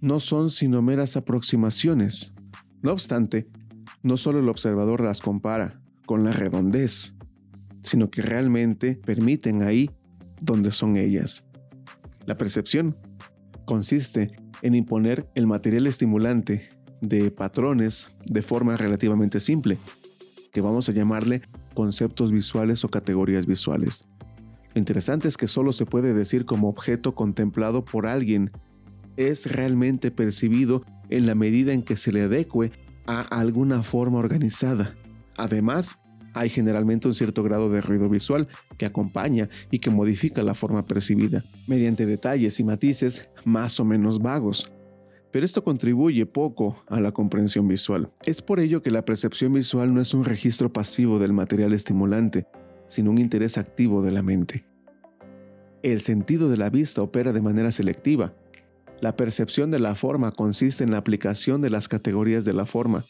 no 0.01 0.19
son 0.19 0.49
sino 0.49 0.81
meras 0.81 1.17
aproximaciones. 1.17 2.33
No 2.81 2.91
obstante, 2.91 3.47
no 4.03 4.17
solo 4.17 4.39
el 4.39 4.49
observador 4.49 5.01
las 5.01 5.21
compara 5.21 5.81
con 6.05 6.23
la 6.23 6.31
redondez, 6.31 7.15
sino 7.81 8.09
que 8.09 8.21
realmente 8.21 8.95
permiten 8.95 9.63
ahí 9.63 9.89
donde 10.41 10.71
son 10.71 10.97
ellas. 10.97 11.47
La 12.25 12.35
percepción 12.35 12.95
consiste 13.65 14.27
en 14.61 14.75
imponer 14.75 15.25
el 15.35 15.47
material 15.47 15.87
estimulante 15.87 16.69
de 17.01 17.31
patrones 17.31 18.09
de 18.25 18.41
forma 18.41 18.77
relativamente 18.77 19.39
simple, 19.39 19.77
que 20.51 20.61
vamos 20.61 20.89
a 20.89 20.93
llamarle 20.93 21.41
conceptos 21.73 22.31
visuales 22.31 22.83
o 22.83 22.89
categorías 22.89 23.45
visuales. 23.45 24.07
Lo 24.74 24.79
interesante 24.79 25.27
es 25.27 25.38
que 25.38 25.47
solo 25.47 25.74
se 25.74 25.86
puede 25.86 26.13
decir 26.13 26.45
como 26.45 26.69
objeto 26.69 27.15
contemplado 27.15 27.83
por 27.86 28.07
alguien 28.07 28.51
es 29.15 29.51
realmente 29.51 30.12
percibido 30.12 30.83
en 31.09 31.25
la 31.25 31.36
medida 31.36 31.74
en 31.74 31.83
que 31.83 31.97
se 31.97 32.12
le 32.12 32.21
adecue 32.21 32.71
a 33.07 33.21
alguna 33.21 33.83
forma 33.83 34.19
organizada. 34.19 34.95
Además, 35.36 36.00
hay 36.33 36.50
generalmente 36.50 37.07
un 37.07 37.13
cierto 37.13 37.41
grado 37.41 37.69
de 37.69 37.81
ruido 37.81 38.09
visual 38.09 38.47
que 38.77 38.86
acompaña 38.86 39.50
y 39.71 39.79
que 39.79 39.89
modifica 39.89 40.43
la 40.43 40.53
forma 40.53 40.86
percibida, 40.86 41.43
mediante 41.65 42.05
detalles 42.05 42.59
y 42.59 42.63
matices 42.63 43.31
más 43.43 43.79
o 43.79 43.86
menos 43.86 44.19
vagos. 44.19 44.74
Pero 45.31 45.45
esto 45.45 45.63
contribuye 45.63 46.25
poco 46.25 46.83
a 46.88 47.00
la 47.00 47.12
comprensión 47.12 47.67
visual. 47.67 48.12
Es 48.25 48.41
por 48.41 48.59
ello 48.59 48.81
que 48.81 48.91
la 48.91 49.03
percepción 49.03 49.53
visual 49.53 49.93
no 49.93 50.01
es 50.01 50.13
un 50.13 50.24
registro 50.24 50.71
pasivo 50.71 51.19
del 51.19 51.33
material 51.33 51.74
estimulante, 51.74 52.45
sino 52.88 53.12
un 53.12 53.17
interés 53.17 53.58
activo 53.58 54.01
de 54.01 54.12
la 54.12 54.24
mente. 54.24 54.65
El 55.84 56.01
sentido 56.01 56.50
de 56.50 56.58
la 56.58 56.70
vista 56.70 57.01
opera 57.01 57.34
de 57.34 57.41
manera 57.41 57.72
selectiva, 57.72 58.34
la 59.00 59.15
percepción 59.15 59.70
de 59.70 59.79
la 59.79 59.96
forma 59.96 60.32
consiste 60.32 60.84
en 60.84 60.91
la 60.91 60.98
aplicación 60.98 61.62
de 61.62 61.70
las 61.70 61.88
categorías 61.88 62.46
de 62.46 62.53
la 62.53 62.65
forma, 62.65 63.06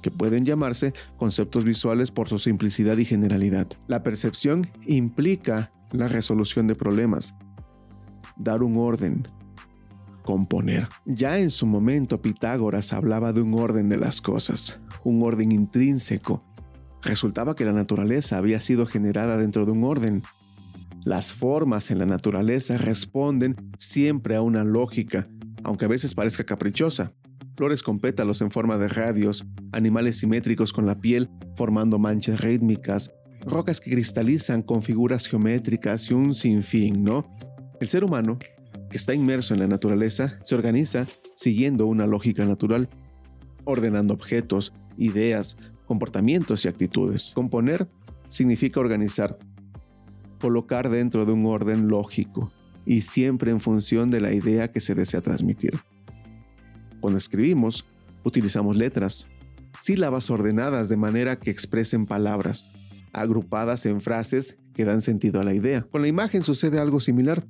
que 0.00 0.10
pueden 0.10 0.44
llamarse 0.44 0.92
conceptos 1.16 1.64
visuales 1.64 2.10
por 2.10 2.28
su 2.28 2.38
simplicidad 2.38 2.98
y 2.98 3.04
generalidad. 3.04 3.66
La 3.88 4.02
percepción 4.02 4.68
implica 4.86 5.72
la 5.92 6.08
resolución 6.08 6.66
de 6.66 6.74
problemas, 6.74 7.34
dar 8.36 8.62
un 8.62 8.76
orden, 8.76 9.26
componer. 10.22 10.88
Ya 11.04 11.38
en 11.38 11.50
su 11.50 11.66
momento 11.66 12.20
Pitágoras 12.20 12.92
hablaba 12.92 13.32
de 13.32 13.42
un 13.42 13.54
orden 13.54 13.88
de 13.88 13.96
las 13.96 14.20
cosas, 14.20 14.80
un 15.04 15.22
orden 15.22 15.52
intrínseco. 15.52 16.42
Resultaba 17.04 17.54
que 17.54 17.64
la 17.64 17.72
naturaleza 17.72 18.38
había 18.38 18.60
sido 18.60 18.86
generada 18.86 19.36
dentro 19.36 19.66
de 19.66 19.72
un 19.72 19.84
orden, 19.84 20.22
las 21.04 21.34
formas 21.34 21.90
en 21.90 21.98
la 21.98 22.06
naturaleza 22.06 22.78
responden 22.78 23.56
siempre 23.76 24.36
a 24.36 24.40
una 24.40 24.64
lógica, 24.64 25.28
aunque 25.62 25.84
a 25.84 25.88
veces 25.88 26.14
parezca 26.14 26.44
caprichosa. 26.44 27.12
Flores 27.58 27.82
con 27.82 28.00
pétalos 28.00 28.40
en 28.40 28.50
forma 28.50 28.78
de 28.78 28.88
radios, 28.88 29.46
animales 29.72 30.16
simétricos 30.16 30.72
con 30.72 30.86
la 30.86 30.98
piel 31.02 31.28
formando 31.56 31.98
manchas 31.98 32.40
rítmicas, 32.40 33.14
rocas 33.42 33.82
que 33.82 33.90
cristalizan 33.90 34.62
con 34.62 34.82
figuras 34.82 35.26
geométricas 35.26 36.08
y 36.08 36.14
un 36.14 36.34
sinfín, 36.34 37.04
¿no? 37.04 37.30
El 37.82 37.88
ser 37.88 38.02
humano, 38.02 38.38
que 38.88 38.96
está 38.96 39.12
inmerso 39.12 39.52
en 39.52 39.60
la 39.60 39.66
naturaleza, 39.66 40.38
se 40.42 40.54
organiza 40.54 41.06
siguiendo 41.36 41.84
una 41.86 42.06
lógica 42.06 42.46
natural, 42.46 42.88
ordenando 43.64 44.14
objetos, 44.14 44.72
ideas, 44.96 45.58
comportamientos 45.86 46.64
y 46.64 46.68
actitudes. 46.68 47.32
Componer 47.34 47.88
significa 48.28 48.80
organizar, 48.80 49.38
colocar 50.40 50.88
dentro 50.90 51.24
de 51.24 51.32
un 51.32 51.46
orden 51.46 51.88
lógico 51.88 52.52
y 52.86 53.02
siempre 53.02 53.50
en 53.50 53.60
función 53.60 54.10
de 54.10 54.20
la 54.20 54.32
idea 54.32 54.70
que 54.70 54.80
se 54.80 54.94
desea 54.94 55.20
transmitir. 55.20 55.78
Cuando 57.00 57.18
escribimos, 57.18 57.86
utilizamos 58.24 58.76
letras, 58.76 59.28
sílabas 59.78 60.30
ordenadas 60.30 60.88
de 60.88 60.96
manera 60.96 61.38
que 61.38 61.50
expresen 61.50 62.06
palabras, 62.06 62.72
agrupadas 63.12 63.86
en 63.86 64.00
frases 64.00 64.58
que 64.74 64.84
dan 64.84 65.00
sentido 65.00 65.40
a 65.40 65.44
la 65.44 65.54
idea. 65.54 65.82
Con 65.82 66.02
la 66.02 66.08
imagen 66.08 66.42
sucede 66.42 66.78
algo 66.78 67.00
similar. 67.00 67.46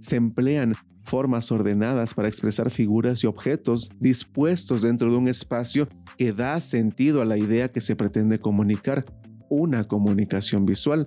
Se 0.00 0.16
emplean 0.16 0.74
formas 1.10 1.50
ordenadas 1.50 2.14
para 2.14 2.28
expresar 2.28 2.70
figuras 2.70 3.24
y 3.24 3.26
objetos 3.26 3.90
dispuestos 3.98 4.82
dentro 4.82 5.10
de 5.10 5.16
un 5.16 5.26
espacio 5.26 5.88
que 6.16 6.32
da 6.32 6.60
sentido 6.60 7.20
a 7.20 7.24
la 7.24 7.36
idea 7.36 7.72
que 7.72 7.80
se 7.80 7.96
pretende 7.96 8.38
comunicar, 8.38 9.04
una 9.48 9.82
comunicación 9.82 10.66
visual. 10.66 11.06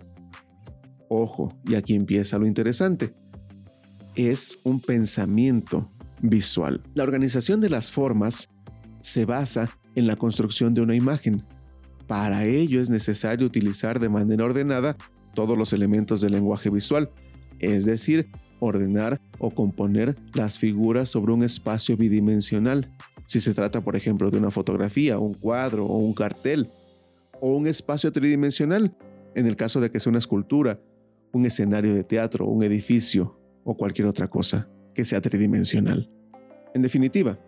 Ojo, 1.07 1.57
y 1.65 1.75
aquí 1.75 1.95
empieza 1.95 2.37
lo 2.37 2.45
interesante. 2.45 3.13
Es 4.15 4.59
un 4.63 4.81
pensamiento 4.81 5.89
visual. 6.21 6.81
La 6.95 7.03
organización 7.03 7.61
de 7.61 7.69
las 7.69 7.93
formas 7.93 8.49
se 8.99 9.23
basa 9.23 9.69
en 9.95 10.05
la 10.05 10.17
construcción 10.17 10.73
de 10.73 10.81
una 10.81 10.95
imagen. 10.95 11.45
Para 12.07 12.43
ello 12.43 12.81
es 12.81 12.89
necesario 12.89 13.47
utilizar 13.47 14.01
de 14.01 14.09
manera 14.09 14.43
ordenada 14.43 14.97
todos 15.33 15.57
los 15.57 15.71
elementos 15.71 16.19
del 16.19 16.33
lenguaje 16.33 16.69
visual, 16.69 17.09
es 17.59 17.85
decir, 17.85 18.29
ordenar 18.63 19.19
o 19.39 19.51
componer 19.51 20.15
las 20.33 20.57
figuras 20.57 21.09
sobre 21.09 21.33
un 21.33 21.43
espacio 21.43 21.97
bidimensional. 21.97 22.89
Si 23.25 23.41
se 23.41 23.53
trata, 23.53 23.81
por 23.81 23.95
ejemplo, 23.95 24.29
de 24.31 24.37
una 24.37 24.51
fotografía, 24.51 25.19
un 25.19 25.33
cuadro 25.33 25.85
o 25.85 25.97
un 25.97 26.13
cartel, 26.13 26.67
o 27.39 27.55
un 27.55 27.67
espacio 27.67 28.11
tridimensional, 28.11 28.95
en 29.35 29.47
el 29.47 29.55
caso 29.55 29.81
de 29.81 29.91
que 29.91 29.99
sea 29.99 30.11
una 30.11 30.19
escultura 30.19 30.79
un 31.33 31.45
escenario 31.47 31.93
de 31.93 32.03
teatro, 32.03 32.45
un 32.45 32.63
edificio 32.63 33.37
o 33.65 33.75
cualquier 33.75 34.07
otra 34.07 34.29
cosa 34.29 34.69
que 34.93 35.03
sea 35.03 35.19
tridimensional. 35.19 36.09
En 36.73 36.83
definitiva, 36.83 37.39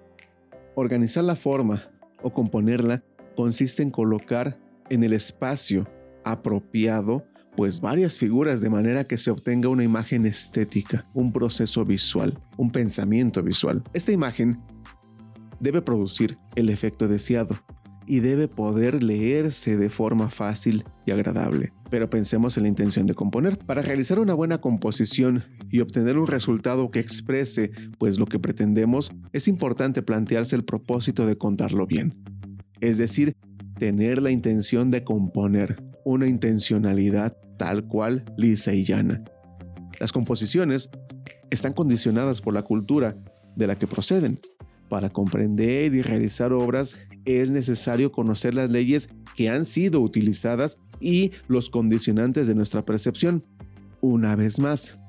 organizar 0.74 1.24
la 1.24 1.36
forma 1.36 1.84
o 2.22 2.34
componerla 2.34 3.04
consiste 3.36 3.84
en 3.84 3.92
colocar 3.92 4.60
en 4.90 5.04
el 5.04 5.14
espacio 5.14 5.88
apropiado 6.24 7.26
pues 7.56 7.82
varias 7.82 8.18
figuras 8.18 8.62
de 8.62 8.70
manera 8.70 9.06
que 9.06 9.18
se 9.18 9.32
obtenga 9.32 9.70
una 9.70 9.84
imagen 9.84 10.26
estética, 10.26 11.08
un 11.14 11.32
proceso 11.32 11.86
visual, 11.86 12.38
un 12.58 12.70
pensamiento 12.70 13.42
visual. 13.42 13.84
Esta 13.94 14.12
imagen 14.12 14.62
debe 15.60 15.82
producir 15.82 16.38
el 16.56 16.70
efecto 16.70 17.08
deseado 17.08 17.58
y 18.08 18.20
debe 18.20 18.48
poder 18.48 19.04
leerse 19.04 19.78
de 19.78 19.90
forma 19.90 20.30
fácil 20.30 20.84
y 21.06 21.12
agradable 21.12 21.76
pero 21.90 22.10
pensemos 22.10 22.58
en 22.58 22.64
la 22.64 22.70
intención 22.70 23.06
de 23.06 23.14
componer. 23.14 23.58
Para 23.58 23.82
realizar 23.82 24.20
una 24.20 24.34
buena 24.34 24.60
composición 24.60 25.44
y 25.70 25.80
obtener 25.80 26.18
un 26.18 26.28
resultado 26.28 26.90
que 26.92 27.00
exprese 27.00 27.72
pues 27.98 28.20
lo 28.20 28.26
que 28.26 28.40
pretendemos, 28.40 29.12
es 29.34 29.48
importante 29.48 30.02
plantearse 30.02 30.56
el 30.56 30.66
propósito 30.66 31.26
de 31.26 31.38
contarlo 31.38 31.88
bien. 31.88 32.22
Es 32.82 32.98
decir, 32.98 33.36
tener 33.78 34.22
la 34.22 34.32
intención 34.32 34.90
de 34.90 35.04
componer, 35.04 35.82
una 36.04 36.28
intencionalidad 36.28 37.38
tal 37.58 37.88
cual 37.88 38.26
lisa 38.38 38.74
y 38.74 38.84
llana. 38.84 39.24
Las 40.00 40.12
composiciones 40.12 40.90
están 41.50 41.74
condicionadas 41.74 42.42
por 42.42 42.54
la 42.54 42.64
cultura 42.64 43.16
de 43.56 43.68
la 43.68 43.78
que 43.78 43.88
proceden. 43.88 44.40
Para 44.90 45.10
comprender 45.10 45.94
y 45.96 46.02
realizar 46.02 46.54
obras 46.54 46.98
es 47.26 47.50
necesario 47.50 48.12
conocer 48.12 48.54
las 48.54 48.70
leyes 48.70 49.10
que 49.36 49.50
han 49.50 49.66
sido 49.66 50.02
utilizadas 50.02 50.78
y 51.00 51.32
los 51.48 51.70
condicionantes 51.70 52.48
de 52.48 52.56
nuestra 52.56 52.86
percepción. 52.86 53.44
Una 54.02 54.36
vez 54.36 54.60
más, 54.60 55.00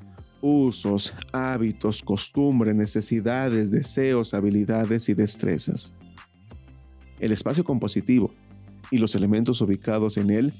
usos, 0.40 1.12
hábitos, 1.32 2.02
costumbres, 2.02 2.74
necesidades, 2.74 3.70
deseos, 3.70 4.32
habilidades 4.32 5.08
y 5.08 5.14
destrezas. 5.14 5.96
El 7.20 7.32
espacio 7.32 7.64
compositivo 7.64 8.32
y 8.90 8.98
los 8.98 9.14
elementos 9.14 9.60
ubicados 9.60 10.16
en 10.16 10.30
él 10.30 10.54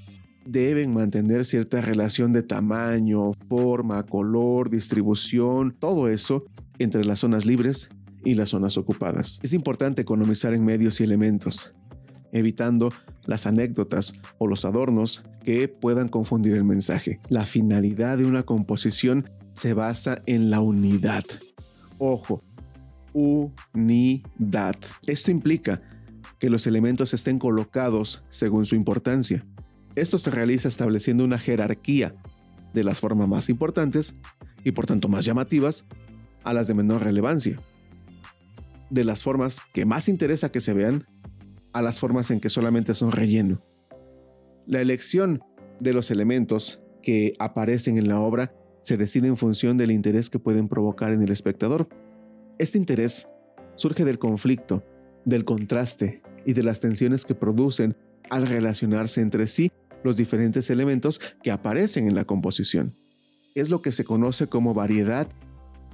deben 0.46 0.94
mantener 0.94 1.44
cierta 1.44 1.80
relación 1.80 2.32
de 2.32 2.42
tamaño, 2.42 3.32
forma, 3.48 4.04
color, 4.04 4.70
distribución, 4.70 5.72
todo 5.78 6.08
eso 6.08 6.44
entre 6.78 7.04
las 7.04 7.20
zonas 7.20 7.46
libres 7.46 7.88
y 8.24 8.34
las 8.34 8.50
zonas 8.50 8.76
ocupadas. 8.76 9.40
Es 9.42 9.52
importante 9.52 10.02
economizar 10.02 10.54
en 10.54 10.64
medios 10.64 11.00
y 11.00 11.04
elementos, 11.04 11.72
evitando 12.32 12.92
las 13.24 13.46
anécdotas 13.46 14.20
o 14.38 14.46
los 14.46 14.64
adornos 14.64 15.22
que 15.44 15.68
puedan 15.68 16.08
confundir 16.08 16.54
el 16.54 16.64
mensaje. 16.64 17.20
La 17.28 17.44
finalidad 17.44 18.18
de 18.18 18.24
una 18.24 18.42
composición 18.42 19.28
se 19.52 19.74
basa 19.74 20.22
en 20.26 20.50
la 20.50 20.60
unidad. 20.60 21.24
Ojo, 21.98 22.40
unidad. 23.12 24.76
Esto 25.06 25.30
implica 25.30 25.80
que 26.38 26.50
los 26.50 26.66
elementos 26.66 27.14
estén 27.14 27.38
colocados 27.38 28.22
según 28.28 28.66
su 28.66 28.74
importancia. 28.74 29.44
Esto 29.96 30.18
se 30.18 30.30
realiza 30.30 30.68
estableciendo 30.68 31.24
una 31.24 31.38
jerarquía 31.38 32.14
de 32.74 32.84
las 32.84 33.00
formas 33.00 33.28
más 33.28 33.48
importantes 33.48 34.14
y 34.62 34.72
por 34.72 34.86
tanto 34.86 35.08
más 35.08 35.24
llamativas 35.24 35.86
a 36.44 36.52
las 36.52 36.68
de 36.68 36.74
menor 36.74 37.02
relevancia. 37.02 37.58
De 38.90 39.04
las 39.04 39.22
formas 39.22 39.62
que 39.72 39.86
más 39.86 40.08
interesa 40.08 40.52
que 40.52 40.60
se 40.60 40.74
vean 40.74 41.06
a 41.72 41.80
las 41.80 41.98
formas 41.98 42.30
en 42.30 42.40
que 42.40 42.50
solamente 42.50 42.94
son 42.94 43.10
relleno. 43.10 43.62
La 44.66 44.82
elección 44.82 45.42
de 45.80 45.94
los 45.94 46.10
elementos 46.10 46.78
que 47.02 47.32
aparecen 47.38 47.96
en 47.96 48.08
la 48.08 48.20
obra 48.20 48.54
se 48.82 48.98
decide 48.98 49.28
en 49.28 49.38
función 49.38 49.78
del 49.78 49.90
interés 49.90 50.28
que 50.28 50.38
pueden 50.38 50.68
provocar 50.68 51.12
en 51.12 51.22
el 51.22 51.30
espectador. 51.30 51.88
Este 52.58 52.76
interés 52.76 53.28
surge 53.76 54.04
del 54.04 54.18
conflicto, 54.18 54.84
del 55.24 55.44
contraste 55.46 56.22
y 56.44 56.52
de 56.52 56.62
las 56.62 56.80
tensiones 56.80 57.24
que 57.24 57.34
producen 57.34 57.96
al 58.28 58.46
relacionarse 58.46 59.22
entre 59.22 59.46
sí 59.46 59.72
los 60.04 60.16
diferentes 60.16 60.70
elementos 60.70 61.20
que 61.42 61.50
aparecen 61.50 62.08
en 62.08 62.14
la 62.14 62.24
composición. 62.24 62.96
Es 63.54 63.70
lo 63.70 63.82
que 63.82 63.92
se 63.92 64.04
conoce 64.04 64.46
como 64.46 64.74
variedad 64.74 65.28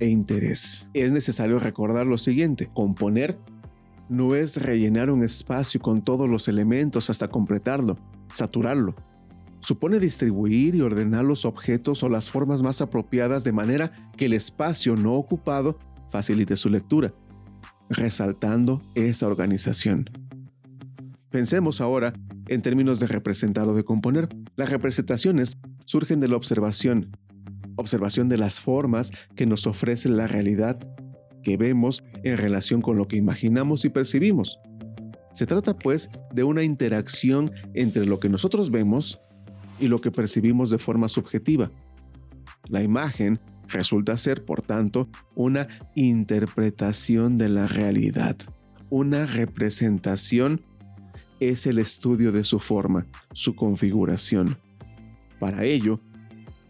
e 0.01 0.09
interés. 0.09 0.91
Es 0.95 1.13
necesario 1.13 1.59
recordar 1.59 2.07
lo 2.07 2.19
siguiente, 2.19 2.69
componer 2.73 3.39
no 4.13 4.35
es 4.35 4.63
rellenar 4.63 5.11
un 5.11 5.23
espacio 5.23 5.81
con 5.81 6.03
todos 6.03 6.29
los 6.29 6.47
elementos 6.47 7.09
hasta 7.09 7.29
completarlo, 7.29 7.97
saturarlo. 8.31 8.95
Supone 9.61 10.01
distribuir 10.01 10.75
y 10.75 10.83
ordenar 10.83 11.25
los 11.25 11.45
objetos 11.45 12.03
o 12.03 12.09
las 12.09 12.31
formas 12.31 12.63
más 12.63 12.83
apropiadas 12.83 13.43
de 13.43 13.53
manera 13.53 13.93
que 14.17 14.27
el 14.27 14.35
espacio 14.35 14.97
no 14.97 15.15
ocupado 15.15 15.79
facilite 16.11 16.57
su 16.57 16.69
lectura, 16.69 17.13
resaltando 17.89 18.83
esa 18.95 19.27
organización. 19.27 20.11
Pensemos 21.31 21.81
ahora 21.81 22.13
en 22.49 22.63
términos 22.63 23.01
de 23.01 23.07
representar 23.07 23.69
o 23.69 23.75
de 23.75 23.85
componer. 23.85 24.29
Las 24.57 24.71
representaciones 24.71 25.53
surgen 25.85 26.21
de 26.21 26.29
la 26.29 26.37
observación, 26.37 27.17
observación 27.77 28.29
de 28.29 28.39
las 28.39 28.61
formas 28.61 29.13
que 29.37 29.47
nos 29.47 29.67
ofrece 29.67 30.09
la 30.09 30.27
realidad 30.27 30.79
que 31.43 31.57
vemos 31.57 32.05
en 32.23 32.37
relación 32.37 32.83
con 32.83 32.97
lo 32.97 33.09
que 33.09 33.17
imaginamos 33.17 33.85
y 33.85 33.91
percibimos. 33.91 34.59
Se 35.33 35.47
trata 35.47 35.77
pues 35.77 36.09
de 36.33 36.45
una 36.45 36.63
interacción 36.63 37.51
entre 37.75 38.07
lo 38.07 38.21
que 38.21 38.29
nosotros 38.29 38.71
vemos 38.71 39.21
y 39.81 39.89
lo 39.89 39.99
que 39.99 40.11
percibimos 40.11 40.71
de 40.71 40.79
forma 40.79 41.09
subjetiva. 41.09 41.71
La 42.69 42.83
imagen 42.83 43.41
resulta 43.69 44.17
ser, 44.17 44.45
por 44.45 44.63
tanto, 44.63 45.09
una 45.35 45.67
interpretación 45.95 47.37
de 47.37 47.49
la 47.49 47.67
realidad, 47.67 48.37
una 48.91 49.27
representación 49.27 50.61
es 51.51 51.67
el 51.67 51.79
estudio 51.79 52.33
de 52.33 52.45
su 52.45 52.59
forma, 52.59 53.07
su 53.33 53.55
configuración. 53.55 54.59
Para 55.39 55.65
ello, 55.65 55.99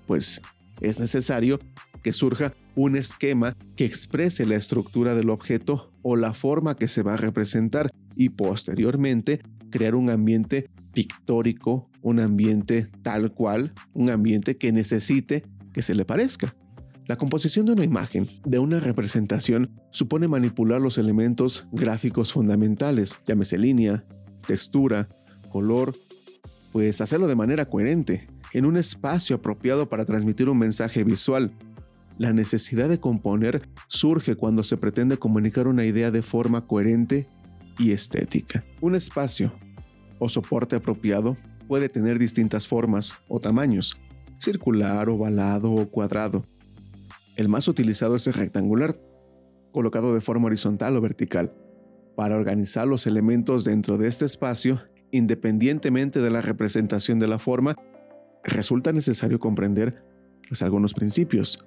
pues 0.07 0.41
es 0.81 0.99
necesario 0.99 1.59
que 2.03 2.13
surja 2.13 2.55
un 2.75 2.97
esquema 2.97 3.57
que 3.77 3.85
exprese 3.85 4.47
la 4.47 4.57
estructura 4.57 5.15
del 5.15 5.31
objeto 5.31 5.93
o 6.03 6.17
la 6.17 6.35
forma 6.35 6.77
que 6.77 6.89
se 6.89 7.03
va 7.03 7.15
a 7.15 7.19
representar 7.19 7.91
y 8.17 8.31
posteriormente 8.31 9.41
crear 9.71 9.95
un 9.95 10.11
ambiente 10.11 10.69
pictórico, 10.93 11.91
un 12.03 12.21
ambiente 12.21 12.89
tal 13.03 13.33
cual, 13.33 13.73
un 13.95 14.11
ambiente 14.11 14.57
que 14.57 14.73
necesite 14.73 15.43
que 15.73 15.83
se 15.83 15.95
le 15.95 16.05
parezca. 16.05 16.53
La 17.07 17.17
composición 17.17 17.67
de 17.67 17.73
una 17.73 17.85
imagen, 17.85 18.29
de 18.45 18.59
una 18.59 18.79
representación, 18.79 19.71
supone 19.91 20.29
manipular 20.29 20.81
los 20.81 20.99
elementos 20.99 21.67
gráficos 21.73 22.33
fundamentales, 22.33 23.19
llámese 23.27 23.59
línea, 23.59 24.05
textura, 24.43 25.09
color, 25.51 25.93
pues 26.73 27.01
hacerlo 27.01 27.29
de 27.29 27.37
manera 27.37 27.67
coherente, 27.67 28.27
en 28.53 28.67
un 28.67 28.77
espacio 28.77 29.37
apropiado 29.37 29.89
para 29.89 30.05
transmitir 30.05 30.49
un 30.49 30.59
mensaje 30.59 31.05
visual. 31.05 31.53
La 32.19 32.33
necesidad 32.33 32.89
de 32.89 33.01
componer 33.01 33.69
surge 33.89 34.37
cuando 34.37 34.63
se 34.65 34.77
pretende 34.77 35.17
comunicar 35.17 35.67
una 35.67 35.85
idea 35.85 36.11
de 36.11 36.23
forma 36.23 36.67
coherente 36.67 37.27
y 37.79 37.93
estética. 37.93 38.65
Un 38.81 38.95
espacio 38.95 39.53
o 40.19 40.29
soporte 40.29 40.77
apropiado 40.77 41.37
puede 41.69 41.89
tener 41.89 42.19
distintas 42.19 42.69
formas 42.69 43.15
o 43.29 43.41
tamaños, 43.41 44.01
circular, 44.39 45.09
ovalado 45.09 45.73
o 45.73 45.91
cuadrado. 45.91 46.45
El 47.37 47.49
más 47.49 47.67
utilizado 47.69 48.17
es 48.17 48.27
el 48.27 48.35
rectangular, 48.35 49.01
colocado 49.73 50.15
de 50.15 50.21
forma 50.21 50.47
horizontal 50.47 50.97
o 50.97 51.01
vertical 51.01 51.55
para 52.17 52.37
organizar 52.37 52.87
los 52.87 53.07
elementos 53.07 53.65
dentro 53.65 53.99
de 53.99 54.09
este 54.09 54.25
espacio, 54.25 54.83
independientemente 55.11 56.21
de 56.21 56.31
la 56.31 56.41
representación 56.41 57.19
de 57.19 57.29
la 57.29 57.39
forma, 57.39 57.75
resulta 58.45 58.93
necesario 58.93 59.39
comprender 59.39 60.05
pues, 60.49 60.63
algunos 60.63 60.95
principios. 60.95 61.67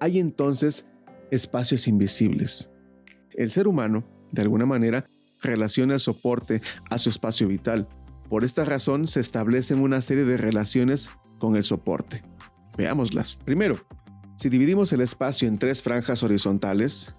Hay 0.00 0.18
entonces 0.18 0.88
espacios 1.30 1.88
invisibles. 1.88 2.70
El 3.32 3.50
ser 3.50 3.68
humano, 3.68 4.04
de 4.32 4.42
alguna 4.42 4.66
manera, 4.66 5.06
relaciona 5.40 5.94
el 5.94 6.00
soporte 6.00 6.60
a 6.90 6.98
su 6.98 7.08
espacio 7.08 7.48
vital. 7.48 7.88
Por 8.28 8.44
esta 8.44 8.64
razón 8.64 9.08
se 9.08 9.20
establecen 9.20 9.80
una 9.80 10.00
serie 10.00 10.24
de 10.24 10.36
relaciones 10.36 11.10
con 11.38 11.56
el 11.56 11.64
soporte. 11.64 12.22
Veámoslas. 12.76 13.36
Primero, 13.44 13.76
si 14.36 14.48
dividimos 14.48 14.92
el 14.92 15.00
espacio 15.00 15.48
en 15.48 15.58
tres 15.58 15.82
franjas 15.82 16.22
horizontales, 16.22 17.14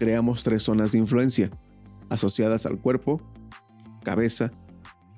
creamos 0.00 0.44
tres 0.44 0.62
zonas 0.62 0.92
de 0.92 0.98
influencia, 0.98 1.50
asociadas 2.08 2.64
al 2.64 2.80
cuerpo, 2.80 3.20
cabeza, 4.02 4.50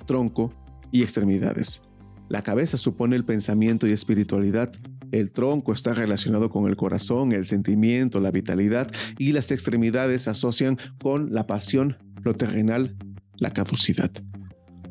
tronco 0.08 0.52
y 0.90 1.02
extremidades. 1.02 1.82
La 2.28 2.42
cabeza 2.42 2.76
supone 2.76 3.14
el 3.14 3.24
pensamiento 3.24 3.86
y 3.86 3.92
espiritualidad. 3.92 4.72
El 5.12 5.32
tronco 5.32 5.72
está 5.72 5.94
relacionado 5.94 6.50
con 6.50 6.66
el 6.66 6.76
corazón, 6.76 7.30
el 7.30 7.46
sentimiento, 7.46 8.18
la 8.18 8.32
vitalidad 8.32 8.90
y 9.18 9.30
las 9.30 9.52
extremidades 9.52 10.26
asocian 10.26 10.76
con 11.00 11.32
la 11.32 11.46
pasión, 11.46 11.96
lo 12.24 12.34
terrenal, 12.34 12.96
la 13.36 13.52
caducidad. 13.52 14.10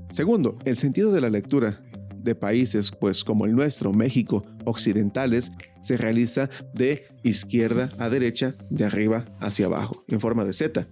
Segundo, 0.09 0.57
el 0.63 0.77
sentido 0.77 1.11
de 1.11 1.19
la 1.19 1.29
lectura 1.29 1.83
de 2.15 2.33
países 2.33 2.91
pues 2.91 3.25
como 3.25 3.45
el 3.45 3.53
nuestro, 3.53 3.91
México, 3.91 4.45
occidentales, 4.65 5.51
se 5.81 5.97
realiza 5.97 6.49
de 6.73 7.05
izquierda 7.23 7.89
a 7.99 8.09
derecha, 8.09 8.55
de 8.69 8.85
arriba 8.85 9.25
hacia 9.39 9.65
abajo, 9.65 10.03
en 10.07 10.19
forma 10.19 10.45
de 10.45 10.53
Z. 10.53 10.87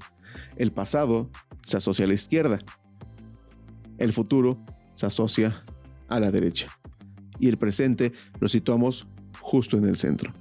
El 0.57 0.71
pasado 0.71 1.29
se 1.65 1.77
asocia 1.77 2.05
a 2.05 2.07
la 2.07 2.13
izquierda. 2.13 2.59
El 3.97 4.13
futuro 4.13 4.63
se 4.93 5.05
asocia 5.05 5.63
a 6.07 6.19
la 6.19 6.31
derecha. 6.31 6.67
Y 7.39 7.47
el 7.47 7.57
presente 7.57 8.13
lo 8.39 8.47
situamos 8.47 9.07
justo 9.41 9.77
en 9.77 9.85
el 9.85 9.95
centro. 9.95 10.33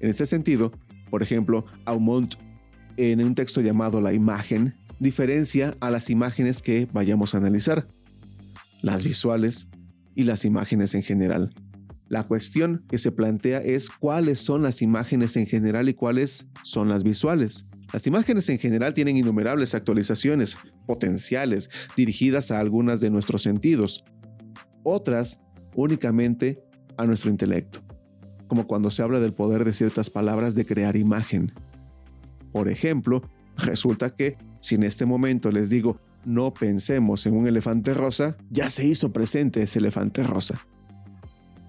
En 0.00 0.10
este 0.10 0.26
sentido, 0.26 0.72
por 1.10 1.22
ejemplo, 1.22 1.64
Aumont, 1.84 2.34
en 2.96 3.24
un 3.24 3.34
texto 3.34 3.60
llamado 3.60 4.00
La 4.00 4.12
imagen, 4.12 4.76
diferencia 4.98 5.74
a 5.80 5.90
las 5.90 6.10
imágenes 6.10 6.62
que 6.62 6.88
vayamos 6.92 7.34
a 7.34 7.38
analizar 7.38 7.86
las 8.82 9.04
visuales 9.04 9.68
y 10.14 10.24
las 10.24 10.44
imágenes 10.44 10.94
en 10.94 11.02
general. 11.02 11.50
La 12.08 12.24
cuestión 12.24 12.84
que 12.88 12.98
se 12.98 13.12
plantea 13.12 13.58
es 13.58 13.88
cuáles 13.88 14.40
son 14.40 14.62
las 14.62 14.82
imágenes 14.82 15.36
en 15.36 15.46
general 15.46 15.88
y 15.88 15.94
cuáles 15.94 16.48
son 16.62 16.88
las 16.88 17.02
visuales. 17.02 17.64
Las 17.92 18.06
imágenes 18.06 18.48
en 18.48 18.58
general 18.58 18.92
tienen 18.92 19.16
innumerables 19.16 19.74
actualizaciones 19.74 20.56
potenciales 20.86 21.70
dirigidas 21.96 22.50
a 22.50 22.60
algunas 22.60 23.00
de 23.00 23.10
nuestros 23.10 23.42
sentidos, 23.42 24.04
otras 24.82 25.38
únicamente 25.76 26.62
a 26.96 27.06
nuestro 27.06 27.30
intelecto, 27.30 27.82
como 28.48 28.66
cuando 28.66 28.90
se 28.90 29.02
habla 29.02 29.20
del 29.20 29.32
poder 29.32 29.64
de 29.64 29.72
ciertas 29.72 30.10
palabras 30.10 30.54
de 30.54 30.66
crear 30.66 30.96
imagen. 30.96 31.52
Por 32.52 32.68
ejemplo, 32.68 33.20
resulta 33.56 34.10
que 34.10 34.36
si 34.60 34.74
en 34.74 34.82
este 34.82 35.06
momento 35.06 35.50
les 35.50 35.70
digo 35.70 36.00
no 36.26 36.54
pensemos 36.54 37.26
en 37.26 37.36
un 37.36 37.46
elefante 37.46 37.94
rosa, 37.94 38.36
ya 38.50 38.70
se 38.70 38.86
hizo 38.86 39.12
presente 39.12 39.62
ese 39.62 39.78
elefante 39.78 40.22
rosa. 40.22 40.66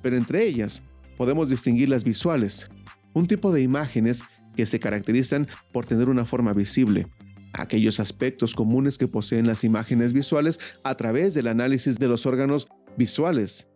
Pero 0.06 0.18
entre 0.18 0.46
ellas 0.46 0.84
podemos 1.18 1.50
distinguir 1.50 1.90
las 1.90 2.04
visuales, 2.04 2.70
un 3.16 3.26
tipo 3.26 3.52
de 3.52 3.64
imágenes 3.64 4.24
que 4.56 4.68
se 4.68 4.80
caracterizan 4.80 5.48
por 5.74 5.88
tener 5.88 6.10
una 6.10 6.28
forma 6.28 6.54
visible, 6.54 7.08
aquellos 7.54 8.00
aspectos 8.00 8.54
comunes 8.54 9.00
que 9.00 9.08
poseen 9.08 9.48
las 9.48 9.64
imágenes 9.64 10.14
visuales 10.14 10.60
a 10.84 10.94
través 10.94 11.34
del 11.34 11.48
análisis 11.48 11.98
de 11.98 12.08
los 12.08 12.28
órganos 12.28 12.68
visuales, 12.96 13.68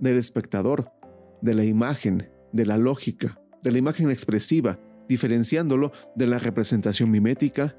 del 0.00 0.16
espectador, 0.16 0.90
de 1.40 1.54
la 1.54 1.64
imagen, 1.64 2.28
de 2.52 2.66
la 2.66 2.76
lógica, 2.76 3.40
de 3.62 3.70
la 3.70 3.78
imagen 3.78 4.10
expresiva, 4.10 4.80
diferenciándolo 5.08 5.92
de 6.16 6.26
la 6.26 6.40
representación 6.40 7.12
mimética 7.12 7.76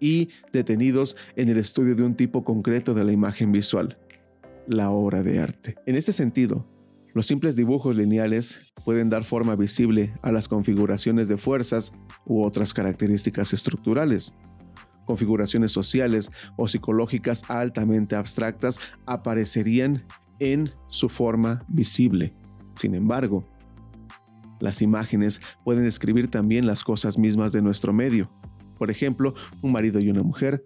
y 0.00 0.30
detenidos 0.50 1.14
en 1.36 1.50
el 1.50 1.58
estudio 1.58 1.94
de 1.94 2.04
un 2.04 2.16
tipo 2.16 2.42
concreto 2.42 2.94
de 2.94 3.04
la 3.04 3.12
imagen 3.12 3.52
visual, 3.52 3.98
la 4.66 4.88
obra 4.88 5.22
de 5.22 5.40
arte. 5.40 5.76
En 5.84 5.94
este 5.94 6.14
sentido, 6.14 6.77
los 7.18 7.26
simples 7.26 7.56
dibujos 7.56 7.96
lineales 7.96 8.72
pueden 8.84 9.08
dar 9.08 9.24
forma 9.24 9.56
visible 9.56 10.14
a 10.22 10.30
las 10.30 10.46
configuraciones 10.46 11.26
de 11.26 11.36
fuerzas 11.36 11.90
u 12.24 12.44
otras 12.44 12.72
características 12.72 13.52
estructurales. 13.52 14.36
Configuraciones 15.04 15.72
sociales 15.72 16.30
o 16.56 16.68
psicológicas 16.68 17.42
altamente 17.48 18.14
abstractas 18.14 18.78
aparecerían 19.04 20.04
en 20.38 20.70
su 20.86 21.08
forma 21.08 21.58
visible. 21.66 22.36
Sin 22.76 22.94
embargo, 22.94 23.42
las 24.60 24.80
imágenes 24.80 25.40
pueden 25.64 25.82
describir 25.82 26.28
también 26.30 26.68
las 26.68 26.84
cosas 26.84 27.18
mismas 27.18 27.50
de 27.50 27.62
nuestro 27.62 27.92
medio, 27.92 28.32
por 28.76 28.92
ejemplo, 28.92 29.34
un 29.60 29.72
marido 29.72 29.98
y 29.98 30.08
una 30.08 30.22
mujer, 30.22 30.64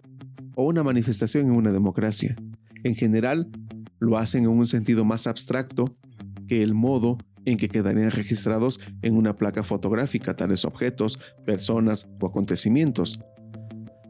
o 0.53 0.65
una 0.65 0.83
manifestación 0.83 1.45
en 1.45 1.53
una 1.53 1.71
democracia. 1.71 2.35
En 2.83 2.93
general, 2.93 3.49
lo 3.97 4.19
hacen 4.19 4.43
en 4.43 4.51
un 4.51 4.67
sentido 4.67 5.03
más 5.03 5.25
abstracto 5.25 5.97
que 6.47 6.63
el 6.63 6.73
modo 6.73 7.17
en 7.45 7.57
que 7.57 7.69
quedarían 7.69 8.11
registrados 8.11 8.79
en 9.01 9.15
una 9.15 9.35
placa 9.35 9.63
fotográfica 9.63 10.35
tales 10.35 10.65
objetos, 10.65 11.19
personas 11.45 12.07
o 12.19 12.27
acontecimientos. 12.27 13.19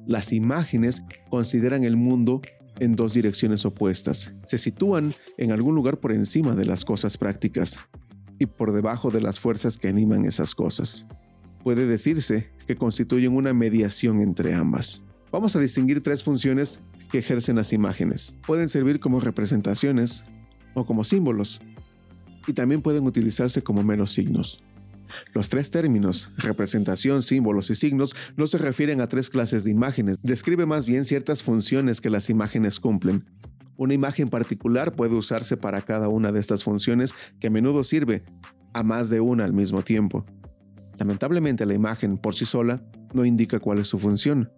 Las 0.05 0.33
imágenes 0.33 1.03
consideran 1.29 1.83
el 1.83 1.97
mundo 1.97 2.41
en 2.79 2.95
dos 2.95 3.13
direcciones 3.13 3.65
opuestas. 3.65 4.33
Se 4.45 4.57
sitúan 4.57 5.13
en 5.37 5.51
algún 5.51 5.75
lugar 5.75 5.99
por 5.99 6.11
encima 6.11 6.55
de 6.55 6.65
las 6.65 6.85
cosas 6.85 7.17
prácticas 7.17 7.79
y 8.39 8.45
por 8.45 8.73
debajo 8.73 9.11
de 9.11 9.21
las 9.21 9.39
fuerzas 9.39 9.77
que 9.77 9.87
animan 9.87 10.25
esas 10.25 10.55
cosas. 10.55 11.05
Puede 11.63 11.87
decirse 11.87 12.49
que 12.67 12.75
constituyen 12.75 13.33
una 13.33 13.53
mediación 13.53 14.19
entre 14.19 14.53
ambas. 14.53 15.03
Vamos 15.31 15.55
a 15.55 15.59
distinguir 15.59 16.01
tres 16.01 16.23
funciones 16.23 16.81
que 17.11 17.19
ejercen 17.19 17.55
las 17.55 17.73
imágenes. 17.73 18.37
Pueden 18.45 18.69
servir 18.69 18.99
como 18.99 19.19
representaciones 19.19 20.23
o 20.73 20.85
como 20.85 21.03
símbolos 21.03 21.59
y 22.47 22.53
también 22.53 22.81
pueden 22.81 23.05
utilizarse 23.05 23.61
como 23.63 23.83
menos 23.83 24.11
signos. 24.11 24.63
Los 25.33 25.49
tres 25.49 25.69
términos, 25.69 26.29
representación, 26.37 27.21
símbolos 27.21 27.69
y 27.69 27.75
signos, 27.75 28.15
no 28.35 28.47
se 28.47 28.57
refieren 28.57 29.01
a 29.01 29.07
tres 29.07 29.29
clases 29.29 29.63
de 29.63 29.71
imágenes, 29.71 30.17
describe 30.23 30.65
más 30.65 30.85
bien 30.85 31.05
ciertas 31.05 31.43
funciones 31.43 32.01
que 32.01 32.09
las 32.09 32.29
imágenes 32.29 32.79
cumplen. 32.79 33.23
Una 33.77 33.93
imagen 33.93 34.29
particular 34.29 34.91
puede 34.91 35.15
usarse 35.15 35.57
para 35.57 35.81
cada 35.81 36.07
una 36.07 36.31
de 36.31 36.39
estas 36.39 36.63
funciones 36.63 37.13
que 37.39 37.47
a 37.47 37.51
menudo 37.51 37.83
sirve 37.83 38.23
a 38.73 38.83
más 38.83 39.09
de 39.09 39.19
una 39.19 39.45
al 39.45 39.53
mismo 39.53 39.81
tiempo. 39.81 40.25
Lamentablemente 40.99 41.65
la 41.65 41.73
imagen 41.73 42.17
por 42.17 42.35
sí 42.35 42.45
sola 42.45 42.83
no 43.13 43.25
indica 43.25 43.59
cuál 43.59 43.79
es 43.79 43.87
su 43.87 43.99
función. 43.99 44.51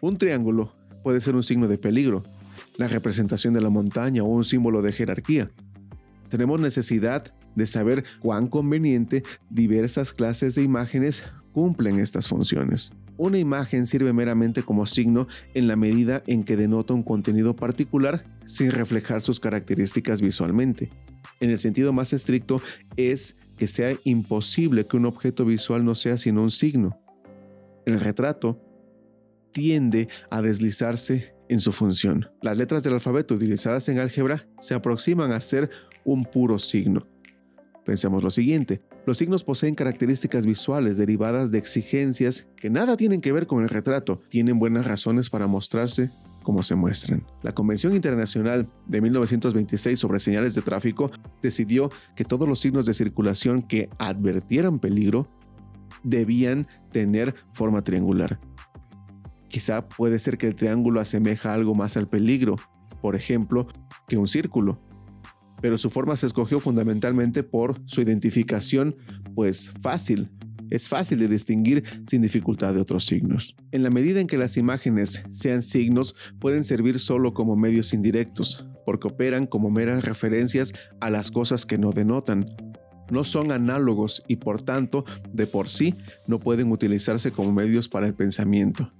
Un 0.00 0.16
triángulo 0.18 0.72
puede 1.02 1.20
ser 1.20 1.34
un 1.34 1.42
signo 1.42 1.68
de 1.68 1.78
peligro, 1.78 2.22
la 2.78 2.88
representación 2.88 3.54
de 3.54 3.60
la 3.60 3.70
montaña 3.70 4.22
o 4.22 4.26
un 4.26 4.44
símbolo 4.44 4.82
de 4.82 4.92
jerarquía. 4.92 5.50
Tenemos 6.34 6.60
necesidad 6.60 7.32
de 7.54 7.64
saber 7.68 8.02
cuán 8.18 8.48
conveniente 8.48 9.22
diversas 9.50 10.12
clases 10.12 10.56
de 10.56 10.64
imágenes 10.64 11.22
cumplen 11.52 12.00
estas 12.00 12.26
funciones. 12.26 12.90
Una 13.16 13.38
imagen 13.38 13.86
sirve 13.86 14.12
meramente 14.12 14.64
como 14.64 14.84
signo 14.84 15.28
en 15.54 15.68
la 15.68 15.76
medida 15.76 16.24
en 16.26 16.42
que 16.42 16.56
denota 16.56 16.92
un 16.92 17.04
contenido 17.04 17.54
particular 17.54 18.24
sin 18.46 18.72
reflejar 18.72 19.22
sus 19.22 19.38
características 19.38 20.22
visualmente. 20.22 20.90
En 21.38 21.50
el 21.50 21.58
sentido 21.58 21.92
más 21.92 22.12
estricto 22.12 22.60
es 22.96 23.36
que 23.56 23.68
sea 23.68 23.96
imposible 24.02 24.88
que 24.88 24.96
un 24.96 25.06
objeto 25.06 25.44
visual 25.44 25.84
no 25.84 25.94
sea 25.94 26.18
sino 26.18 26.42
un 26.42 26.50
signo. 26.50 26.98
El 27.86 28.00
retrato 28.00 28.60
tiende 29.52 30.08
a 30.30 30.42
deslizarse 30.42 31.32
en 31.48 31.60
su 31.60 31.70
función. 31.70 32.28
Las 32.42 32.58
letras 32.58 32.82
del 32.82 32.94
alfabeto 32.94 33.34
utilizadas 33.34 33.88
en 33.88 34.00
álgebra 34.00 34.48
se 34.58 34.74
aproximan 34.74 35.30
a 35.30 35.40
ser 35.40 35.70
un 36.04 36.24
puro 36.24 36.58
signo. 36.58 37.06
Pensemos 37.84 38.22
lo 38.22 38.30
siguiente, 38.30 38.82
los 39.06 39.18
signos 39.18 39.44
poseen 39.44 39.74
características 39.74 40.46
visuales 40.46 40.96
derivadas 40.96 41.50
de 41.50 41.58
exigencias 41.58 42.46
que 42.56 42.70
nada 42.70 42.96
tienen 42.96 43.20
que 43.20 43.32
ver 43.32 43.46
con 43.46 43.62
el 43.62 43.68
retrato, 43.68 44.22
tienen 44.30 44.58
buenas 44.58 44.86
razones 44.86 45.28
para 45.28 45.46
mostrarse 45.46 46.10
como 46.42 46.62
se 46.62 46.74
muestran. 46.74 47.22
La 47.42 47.52
Convención 47.52 47.94
Internacional 47.94 48.68
de 48.86 49.00
1926 49.00 49.98
sobre 49.98 50.20
señales 50.20 50.54
de 50.54 50.62
tráfico 50.62 51.10
decidió 51.42 51.90
que 52.16 52.24
todos 52.24 52.48
los 52.48 52.60
signos 52.60 52.86
de 52.86 52.94
circulación 52.94 53.62
que 53.62 53.88
advertieran 53.98 54.78
peligro 54.78 55.28
debían 56.02 56.66
tener 56.90 57.34
forma 57.52 57.82
triangular. 57.82 58.38
Quizá 59.48 59.88
puede 59.88 60.18
ser 60.18 60.38
que 60.38 60.46
el 60.46 60.54
triángulo 60.54 61.00
asemeja 61.00 61.52
algo 61.52 61.74
más 61.74 61.96
al 61.96 62.06
peligro, 62.06 62.56
por 63.00 63.16
ejemplo, 63.16 63.66
que 64.06 64.16
un 64.16 64.28
círculo, 64.28 64.80
pero 65.64 65.78
su 65.78 65.88
forma 65.88 66.14
se 66.14 66.26
escogió 66.26 66.60
fundamentalmente 66.60 67.42
por 67.42 67.80
su 67.86 68.02
identificación, 68.02 68.96
pues 69.34 69.70
fácil. 69.80 70.28
Es 70.68 70.90
fácil 70.90 71.18
de 71.20 71.26
distinguir 71.26 71.82
sin 72.06 72.20
dificultad 72.20 72.74
de 72.74 72.82
otros 72.82 73.06
signos. 73.06 73.56
En 73.72 73.82
la 73.82 73.88
medida 73.88 74.20
en 74.20 74.26
que 74.26 74.36
las 74.36 74.58
imágenes 74.58 75.22
sean 75.30 75.62
signos, 75.62 76.16
pueden 76.38 76.64
servir 76.64 76.98
solo 76.98 77.32
como 77.32 77.56
medios 77.56 77.94
indirectos, 77.94 78.66
porque 78.84 79.08
operan 79.08 79.46
como 79.46 79.70
meras 79.70 80.04
referencias 80.04 80.74
a 81.00 81.08
las 81.08 81.30
cosas 81.30 81.64
que 81.64 81.78
no 81.78 81.92
denotan. 81.92 82.44
No 83.10 83.24
son 83.24 83.50
análogos 83.50 84.22
y 84.28 84.36
por 84.36 84.60
tanto, 84.60 85.06
de 85.32 85.46
por 85.46 85.70
sí, 85.70 85.94
no 86.26 86.40
pueden 86.40 86.70
utilizarse 86.72 87.32
como 87.32 87.52
medios 87.52 87.88
para 87.88 88.06
el 88.06 88.12
pensamiento. 88.12 88.90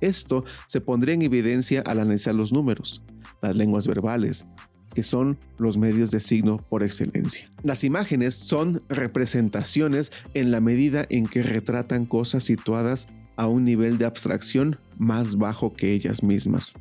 Esto 0.00 0.44
se 0.68 0.80
pondría 0.80 1.16
en 1.16 1.22
evidencia 1.22 1.80
al 1.80 1.98
analizar 1.98 2.36
los 2.36 2.52
números, 2.52 3.02
las 3.42 3.56
lenguas 3.56 3.88
verbales, 3.88 4.46
que 4.94 5.02
son 5.02 5.38
los 5.58 5.76
medios 5.76 6.10
de 6.10 6.20
signo 6.20 6.56
por 6.68 6.82
excelencia. 6.82 7.46
Las 7.62 7.84
imágenes 7.84 8.34
son 8.34 8.80
representaciones 8.88 10.12
en 10.34 10.50
la 10.50 10.60
medida 10.60 11.06
en 11.10 11.26
que 11.26 11.42
retratan 11.42 12.06
cosas 12.06 12.44
situadas 12.44 13.08
a 13.36 13.48
un 13.48 13.64
nivel 13.64 13.98
de 13.98 14.06
abstracción 14.06 14.78
más 14.98 15.36
bajo 15.36 15.72
que 15.72 15.92
ellas 15.92 16.22
mismas. 16.22 16.74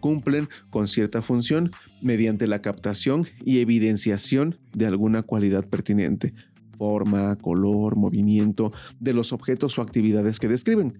Cumplen 0.00 0.48
con 0.70 0.88
cierta 0.88 1.22
función 1.22 1.70
mediante 2.00 2.46
la 2.46 2.62
captación 2.62 3.26
y 3.44 3.60
evidenciación 3.60 4.58
de 4.72 4.86
alguna 4.86 5.22
cualidad 5.22 5.68
pertinente, 5.68 6.34
forma, 6.76 7.36
color, 7.36 7.96
movimiento 7.96 8.72
de 8.98 9.12
los 9.12 9.32
objetos 9.32 9.78
o 9.78 9.82
actividades 9.82 10.40
que 10.40 10.48
describen, 10.48 10.94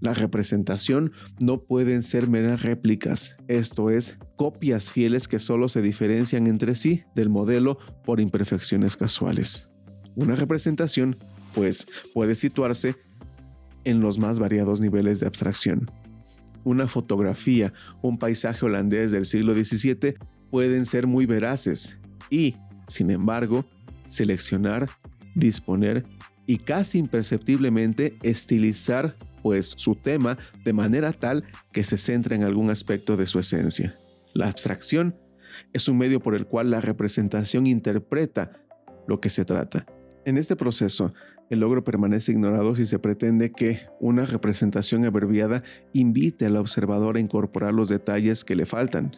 la 0.00 0.14
representación 0.14 1.12
no 1.40 1.58
pueden 1.58 2.02
ser 2.02 2.28
meras 2.28 2.62
réplicas, 2.62 3.36
esto 3.48 3.90
es, 3.90 4.16
copias 4.36 4.90
fieles 4.90 5.28
que 5.28 5.38
solo 5.38 5.68
se 5.68 5.82
diferencian 5.82 6.46
entre 6.46 6.74
sí 6.74 7.02
del 7.14 7.28
modelo 7.28 7.78
por 8.04 8.20
imperfecciones 8.20 8.96
casuales. 8.96 9.68
Una 10.16 10.36
representación, 10.36 11.16
pues, 11.54 11.86
puede 12.14 12.34
situarse 12.34 12.96
en 13.84 14.00
los 14.00 14.18
más 14.18 14.38
variados 14.38 14.80
niveles 14.80 15.20
de 15.20 15.26
abstracción. 15.26 15.90
Una 16.64 16.88
fotografía, 16.88 17.72
un 18.02 18.18
paisaje 18.18 18.66
holandés 18.66 19.12
del 19.12 19.26
siglo 19.26 19.54
XVII 19.54 20.16
pueden 20.50 20.84
ser 20.84 21.06
muy 21.06 21.26
veraces 21.26 21.98
y, 22.28 22.56
sin 22.86 23.10
embargo, 23.10 23.64
seleccionar, 24.08 24.88
disponer 25.34 26.04
y 26.46 26.58
casi 26.58 26.98
imperceptiblemente 26.98 28.18
estilizar 28.22 29.16
pues 29.42 29.74
su 29.76 29.94
tema 29.94 30.36
de 30.64 30.72
manera 30.72 31.12
tal 31.12 31.44
que 31.72 31.84
se 31.84 31.96
centra 31.96 32.36
en 32.36 32.44
algún 32.44 32.70
aspecto 32.70 33.16
de 33.16 33.26
su 33.26 33.38
esencia. 33.38 33.96
La 34.34 34.46
abstracción 34.46 35.16
es 35.72 35.88
un 35.88 35.98
medio 35.98 36.20
por 36.20 36.34
el 36.34 36.46
cual 36.46 36.70
la 36.70 36.80
representación 36.80 37.66
interpreta 37.66 38.52
lo 39.06 39.20
que 39.20 39.30
se 39.30 39.44
trata. 39.44 39.86
En 40.24 40.36
este 40.36 40.56
proceso, 40.56 41.12
el 41.50 41.60
logro 41.60 41.82
permanece 41.82 42.32
ignorado 42.32 42.74
si 42.74 42.86
se 42.86 42.98
pretende 42.98 43.50
que 43.50 43.80
una 43.98 44.24
representación 44.24 45.04
abreviada 45.04 45.64
invite 45.92 46.46
al 46.46 46.56
observador 46.56 47.16
a 47.16 47.20
incorporar 47.20 47.74
los 47.74 47.88
detalles 47.88 48.44
que 48.44 48.54
le 48.54 48.66
faltan. 48.66 49.16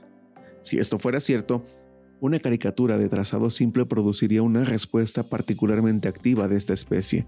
Si 0.62 0.78
esto 0.78 0.98
fuera 0.98 1.20
cierto, 1.20 1.66
una 2.20 2.38
caricatura 2.38 2.96
de 2.98 3.08
trazado 3.08 3.50
simple 3.50 3.84
produciría 3.84 4.42
una 4.42 4.64
respuesta 4.64 5.24
particularmente 5.24 6.08
activa 6.08 6.48
de 6.48 6.56
esta 6.56 6.72
especie. 6.72 7.26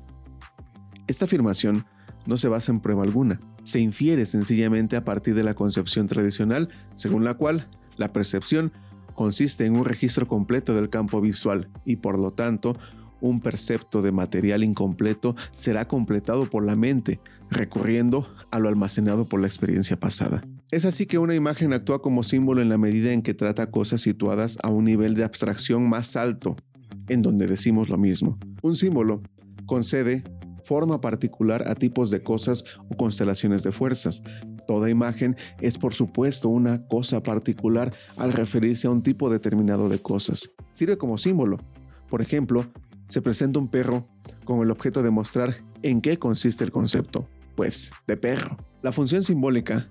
Esta 1.07 1.27
afirmación 1.27 1.85
no 2.27 2.39
se 2.39 2.49
basa 2.49 2.73
en 2.73 2.81
prueba 2.81 3.03
alguna. 3.03 3.41
Se 3.63 3.81
infiere 3.81 4.27
sencillamente 4.27 4.97
a 4.97 5.05
partir 5.05 5.35
de 5.35 5.45
la 5.45 5.55
concepción 5.55 6.07
tradicional, 6.07 6.69
según 6.95 7.25
la 7.25 7.35
cual 7.35 7.69
la 7.97 8.09
percepción 8.09 8.73
consiste 9.15 9.65
en 9.65 9.77
un 9.77 9.85
registro 9.85 10.27
completo 10.27 10.75
del 10.75 10.91
campo 10.91 11.21
visual 11.21 11.69
y 11.85 11.97
por 11.97 12.19
lo 12.19 12.33
tanto 12.33 12.77
un 13.21 13.41
percepto 13.41 14.03
de 14.03 14.13
material 14.13 14.65
incompleto 14.65 15.35
será 15.53 15.89
completado 15.89 16.51
por 16.51 16.65
la 16.65 16.77
mente, 16.77 17.21
recurriendo 17.51 18.29
a 18.51 18.59
lo 18.59 18.69
almacenado 18.69 19.25
por 19.25 19.41
la 19.41 19.47
experiencia 19.47 19.99
pasada. 19.99 20.45
Es 20.71 20.85
así 20.85 21.07
que 21.07 21.19
una 21.19 21.35
imagen 21.35 21.73
actúa 21.73 22.03
como 22.03 22.23
símbolo 22.23 22.61
en 22.61 22.69
la 22.69 22.79
medida 22.79 23.13
en 23.13 23.23
que 23.23 23.33
trata 23.33 23.71
cosas 23.71 24.03
situadas 24.03 24.59
a 24.63 24.69
un 24.69 24.85
nivel 24.85 25.15
de 25.15 25.25
abstracción 25.25 25.89
más 25.89 26.17
alto, 26.17 26.57
en 27.09 27.23
donde 27.23 27.47
decimos 27.47 27.89
lo 27.89 27.97
mismo. 27.97 28.39
Un 28.63 28.77
símbolo 28.77 29.23
concede 29.67 30.25
forma 30.65 31.01
particular 31.01 31.69
a 31.69 31.75
tipos 31.75 32.11
de 32.11 32.23
cosas 32.23 32.65
o 32.91 32.97
constelaciones 32.97 33.63
de 33.63 33.73
fuerzas. 33.73 34.23
Toda 34.67 34.91
imagen 34.91 35.37
es 35.61 35.79
por 35.79 35.95
supuesto 35.95 36.49
una 36.49 36.87
cosa 36.87 37.23
particular 37.23 37.93
al 38.17 38.33
referirse 38.33 38.87
a 38.87 38.91
un 38.91 39.03
tipo 39.03 39.31
determinado 39.31 39.89
de 39.89 40.01
cosas. 40.01 40.51
Sirve 40.73 40.97
como 40.97 41.19
símbolo. 41.19 41.59
Por 42.09 42.23
ejemplo, 42.23 42.67
se 43.07 43.23
presenta 43.23 43.59
un 43.59 43.69
perro 43.69 44.07
con 44.45 44.61
el 44.61 44.71
objeto 44.71 45.03
de 45.03 45.11
mostrar 45.11 45.57
en 45.83 46.01
qué 46.01 46.19
consiste 46.19 46.65
el 46.65 46.71
concepto, 46.71 47.29
pues 47.57 47.93
de 48.07 48.17
perro. 48.17 48.57
La 48.83 48.93
función 48.93 49.23
simbólica 49.23 49.89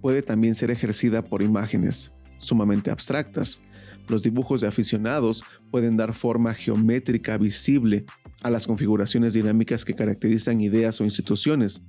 puede 0.00 0.22
también 0.22 0.54
ser 0.54 0.70
ejercida 0.70 1.22
por 1.22 1.42
imágenes 1.42 2.14
sumamente 2.38 2.90
abstractas. 2.90 3.62
Los 4.08 4.22
dibujos 4.22 4.60
de 4.60 4.68
aficionados 4.68 5.42
pueden 5.70 5.96
dar 5.96 6.12
forma 6.12 6.52
geométrica 6.52 7.38
visible 7.38 8.04
a 8.44 8.50
las 8.50 8.66
configuraciones 8.66 9.32
dinámicas 9.32 9.84
que 9.84 9.94
caracterizan 9.94 10.60
ideas 10.60 11.00
o 11.00 11.04
instituciones. 11.04 11.82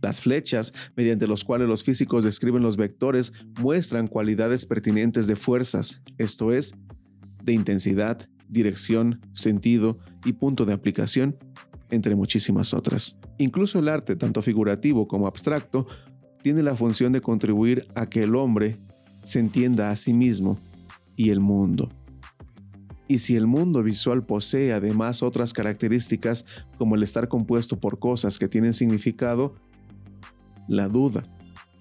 Las 0.00 0.22
flechas, 0.22 0.72
mediante 0.96 1.28
los 1.28 1.44
cuales 1.44 1.68
los 1.68 1.84
físicos 1.84 2.24
describen 2.24 2.62
los 2.62 2.78
vectores, 2.78 3.32
muestran 3.60 4.08
cualidades 4.08 4.64
pertinentes 4.64 5.26
de 5.26 5.36
fuerzas, 5.36 6.00
esto 6.16 6.50
es, 6.50 6.74
de 7.44 7.52
intensidad, 7.52 8.26
dirección, 8.48 9.20
sentido 9.34 9.98
y 10.24 10.32
punto 10.32 10.64
de 10.64 10.72
aplicación, 10.72 11.36
entre 11.90 12.14
muchísimas 12.14 12.72
otras. 12.72 13.18
Incluso 13.36 13.78
el 13.78 13.88
arte, 13.88 14.16
tanto 14.16 14.40
figurativo 14.40 15.06
como 15.06 15.26
abstracto, 15.26 15.86
tiene 16.42 16.62
la 16.62 16.74
función 16.74 17.12
de 17.12 17.20
contribuir 17.20 17.86
a 17.94 18.06
que 18.06 18.22
el 18.22 18.34
hombre 18.34 18.78
se 19.24 19.40
entienda 19.40 19.90
a 19.90 19.96
sí 19.96 20.14
mismo 20.14 20.58
y 21.16 21.30
el 21.30 21.40
mundo. 21.40 21.88
Y 23.12 23.18
si 23.18 23.36
el 23.36 23.46
mundo 23.46 23.82
visual 23.82 24.22
posee 24.22 24.72
además 24.72 25.22
otras 25.22 25.52
características 25.52 26.46
como 26.78 26.94
el 26.94 27.02
estar 27.02 27.28
compuesto 27.28 27.78
por 27.78 27.98
cosas 27.98 28.38
que 28.38 28.48
tienen 28.48 28.72
significado, 28.72 29.54
la 30.66 30.88
duda, 30.88 31.22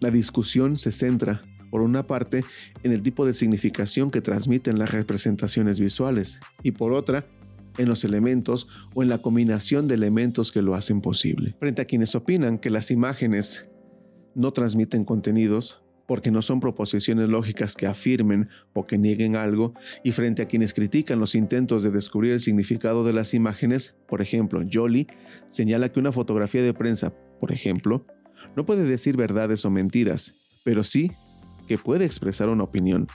la 0.02 0.12
discusión 0.12 0.76
se 0.76 0.92
centra, 0.92 1.40
por 1.70 1.84
una 1.84 2.06
parte, 2.06 2.44
en 2.84 2.92
el 2.92 3.02
tipo 3.02 3.26
de 3.26 3.34
significación 3.34 4.12
que 4.12 4.20
transmiten 4.20 4.78
las 4.78 4.92
representaciones 4.92 5.80
visuales 5.80 6.42
y 6.64 6.72
por 6.72 6.92
otra, 6.92 7.24
en 7.78 7.88
los 7.88 8.04
elementos 8.04 8.68
o 8.94 9.02
en 9.02 9.08
la 9.08 9.20
combinación 9.20 9.88
de 9.88 9.96
elementos 9.96 10.52
que 10.52 10.62
lo 10.62 10.76
hacen 10.76 11.00
posible. 11.00 11.56
Frente 11.62 11.82
a 11.82 11.86
quienes 11.86 12.14
opinan 12.14 12.60
que 12.60 12.70
las 12.70 12.92
imágenes 12.92 13.72
no 14.36 14.52
transmiten 14.52 15.06
contenidos, 15.06 15.82
porque 16.12 16.30
no 16.30 16.42
son 16.42 16.60
proposiciones 16.60 17.30
lógicas 17.30 17.74
que 17.74 17.88
afirmen 17.88 18.50
o 18.74 18.86
que 18.86 18.98
nieguen 18.98 19.38
algo, 19.38 19.74
y 20.04 20.12
frente 20.12 20.42
a 20.42 20.46
quienes 20.46 20.74
critican 20.74 21.22
los 21.22 21.36
intentos 21.36 21.84
de 21.84 21.90
descubrir 21.90 22.34
el 22.34 22.42
significado 22.42 23.06
de 23.06 23.14
las 23.14 23.34
imágenes, 23.34 23.96
por 24.10 24.22
ejemplo, 24.22 24.62
Jolie 24.70 25.08
señala 25.48 25.88
que 25.88 26.02
una 26.02 26.12
fotografía 26.12 26.64
de 26.64 26.74
prensa, 26.74 27.14
por 27.40 27.54
ejemplo, 27.54 28.06
no 28.58 28.66
puede 28.66 28.84
decir 28.84 29.16
verdades 29.16 29.64
o 29.64 29.70
mentiras, 29.70 30.36
pero 30.66 30.84
sí 30.84 31.14
que 31.66 31.78
puede 31.78 32.04
expresar 32.04 32.50
una 32.50 32.64
opinión, 32.64 33.08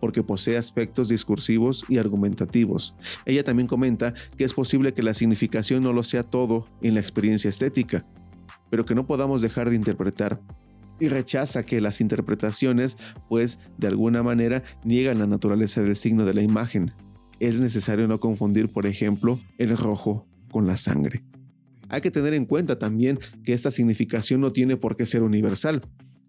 porque 0.00 0.24
posee 0.24 0.56
aspectos 0.56 1.08
discursivos 1.08 1.84
y 1.88 1.98
argumentativos. 1.98 2.96
Ella 3.26 3.44
también 3.44 3.68
comenta 3.68 4.12
que 4.36 4.42
es 4.42 4.54
posible 4.54 4.92
que 4.92 5.04
la 5.04 5.14
significación 5.14 5.84
no 5.84 5.92
lo 5.92 6.02
sea 6.02 6.24
todo 6.24 6.66
en 6.82 6.94
la 6.94 7.00
experiencia 7.00 7.48
estética, 7.48 8.04
pero 8.70 8.84
que 8.84 8.96
no 8.96 9.06
podamos 9.06 9.40
dejar 9.40 9.70
de 9.70 9.76
interpretar 9.76 10.42
y 11.00 11.08
rechaza 11.08 11.64
que 11.64 11.80
las 11.80 12.00
interpretaciones, 12.00 12.96
pues, 13.28 13.60
de 13.78 13.88
alguna 13.88 14.22
manera 14.22 14.62
niegan 14.84 15.18
la 15.18 15.26
naturaleza 15.26 15.82
del 15.82 15.96
signo 15.96 16.24
de 16.24 16.34
la 16.34 16.42
imagen. 16.42 16.92
Es 17.40 17.60
necesario 17.60 18.08
no 18.08 18.20
confundir, 18.20 18.72
por 18.72 18.86
ejemplo, 18.86 19.38
el 19.58 19.76
rojo 19.76 20.26
con 20.50 20.66
la 20.66 20.76
sangre. 20.76 21.24
Hay 21.88 22.00
que 22.00 22.10
tener 22.10 22.34
en 22.34 22.44
cuenta 22.44 22.78
también 22.78 23.18
que 23.44 23.52
esta 23.52 23.70
significación 23.70 24.40
no 24.40 24.50
tiene 24.50 24.76
por 24.76 24.96
qué 24.96 25.06
ser 25.06 25.22
universal, 25.22 25.80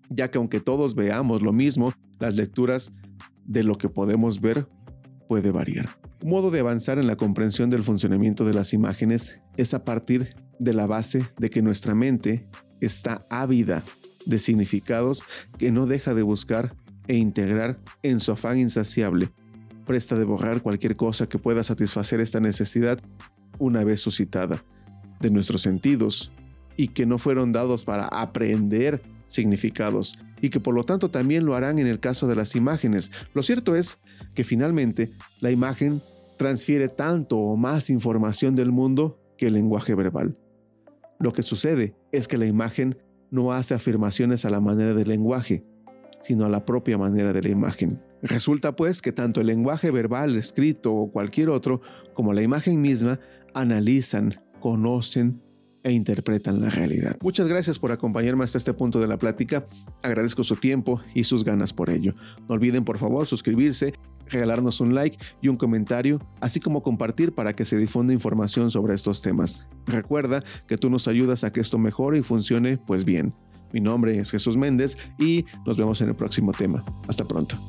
ya 0.10 0.32
que 0.32 0.38
aunque 0.38 0.60
todos 0.60 0.96
veamos 0.96 1.42
lo 1.42 1.52
mismo, 1.52 1.94
las 2.20 2.36
lecturas 2.36 2.94
de 3.46 3.64
lo 3.64 3.78
que 3.78 3.90
podemos 3.90 4.42
ver 4.42 4.68
puede 5.28 5.52
variar. 5.52 5.90
Un 6.24 6.32
modo 6.32 6.52
de 6.52 6.60
avanzar 6.60 7.00
en 7.00 7.08
la 7.08 7.16
comprensión 7.16 7.70
del 7.70 7.84
funcionamiento 7.84 8.46
de 8.46 8.54
las 8.54 8.74
imágenes 8.74 9.42
es 9.58 9.74
a 9.74 9.84
partir 9.86 10.34
de 10.60 10.74
la 10.74 10.86
base 10.86 11.26
de 11.38 11.50
que 11.50 11.62
nuestra 11.62 11.96
mente 11.96 12.48
está 12.82 13.26
ávida 13.30 13.84
de 14.30 14.40
significados 14.40 15.24
que 15.58 15.72
no 15.72 15.88
deja 15.88 16.14
de 16.14 16.22
buscar 16.22 16.74
e 17.08 17.18
integrar 17.18 17.80
en 18.04 18.20
su 18.20 18.32
afán 18.32 18.60
insaciable. 18.60 19.30
Presta 19.86 20.16
de 20.16 20.24
borrar 20.24 20.62
cualquier 20.62 20.96
cosa 20.96 21.28
que 21.28 21.40
pueda 21.40 21.64
satisfacer 21.64 22.20
esta 22.20 22.40
necesidad 22.40 23.00
una 23.58 23.84
vez 23.84 24.02
suscitada 24.02 24.64
de 25.20 25.32
nuestros 25.32 25.64
sentidos 25.64 26.32
y 26.78 26.90
que 26.90 27.06
no 27.06 27.18
fueron 27.18 27.52
dados 27.52 27.84
para 27.84 28.08
aprender 28.08 29.02
significados 29.28 30.18
y 30.42 30.50
que 30.50 30.60
por 30.60 30.76
lo 30.76 30.84
tanto 30.84 31.10
también 31.10 31.46
lo 31.46 31.56
harán 31.56 31.80
en 31.80 31.88
el 31.88 32.00
caso 32.00 32.28
de 32.28 32.36
las 32.36 32.56
imágenes. 32.56 33.12
Lo 33.34 33.44
cierto 33.44 33.76
es 33.76 33.98
que 34.36 34.44
finalmente 34.44 35.12
la 35.42 35.52
imagen 35.52 36.02
transfiere 36.38 36.88
tanto 36.88 37.38
o 37.38 37.58
más 37.58 37.90
información 37.90 38.56
del 38.56 38.72
mundo 38.72 39.20
que 39.38 39.48
el 39.48 39.54
lenguaje 39.54 39.96
verbal. 39.96 40.38
Lo 41.20 41.34
que 41.34 41.44
sucede 41.44 41.96
es 42.12 42.28
que 42.28 42.38
la 42.38 42.46
imagen 42.46 42.98
no 43.32 43.52
hace 43.52 43.74
afirmaciones 43.74 44.46
a 44.46 44.50
la 44.50 44.60
manera 44.60 44.94
del 44.94 45.08
lenguaje, 45.08 45.64
sino 46.22 46.46
a 46.46 46.50
la 46.50 46.66
propia 46.66 46.98
manera 46.98 47.34
de 47.34 47.42
la 47.42 47.50
imagen. 47.50 48.02
Resulta 48.22 48.76
pues 48.76 49.02
que 49.02 49.12
tanto 49.12 49.42
el 49.42 49.48
lenguaje 49.48 49.92
verbal, 49.92 50.36
escrito 50.36 50.94
o 50.94 51.12
cualquier 51.12 51.50
otro, 51.50 51.82
como 52.14 52.34
la 52.34 52.42
imagen 52.42 52.82
misma, 52.82 53.20
analizan, 53.54 54.36
conocen 54.60 55.42
e 55.84 55.92
interpretan 55.92 56.60
la 56.60 56.70
realidad. 56.70 57.16
Muchas 57.22 57.48
gracias 57.48 57.80
por 57.80 57.92
acompañarme 57.92 58.44
hasta 58.44 58.58
este 58.58 58.74
punto 58.74 59.00
de 59.00 59.08
la 59.08 59.18
plática. 59.18 59.66
Agradezco 60.04 60.44
su 60.44 60.58
tiempo 60.58 61.02
y 61.14 61.24
sus 61.24 61.46
ganas 61.46 61.72
por 61.72 61.90
ello. 61.90 62.14
No 62.48 62.56
olviden 62.56 62.84
por 62.84 62.98
favor 62.98 63.26
suscribirse, 63.26 63.94
regalarnos 64.30 64.80
un 64.80 64.96
like 64.96 65.18
y 65.42 65.48
un 65.48 65.58
comentario, 65.58 66.20
así 66.40 66.60
como 66.60 66.84
compartir 66.84 67.34
para 67.34 67.54
que 67.54 67.66
se 67.66 67.78
difunda 67.78 68.14
información 68.14 68.72
sobre 68.72 68.96
estos 68.96 69.22
temas. 69.22 69.66
Recuerda 69.86 70.44
que 70.68 70.78
tú 70.78 70.90
nos 70.90 71.08
ayudas 71.08 71.44
a 71.44 71.52
que 71.52 71.60
esto 71.60 71.78
mejore 71.78 72.20
y 72.20 72.24
funcione 72.24 72.78
pues 72.78 73.06
bien. 73.06 73.34
Mi 73.72 73.82
nombre 73.82 74.18
es 74.18 74.32
Jesús 74.32 74.58
Méndez 74.58 74.98
y 75.20 75.46
nos 75.66 75.78
vemos 75.78 76.02
en 76.02 76.10
el 76.10 76.16
próximo 76.16 76.52
tema. 76.52 76.84
Hasta 77.08 77.28
pronto. 77.28 77.60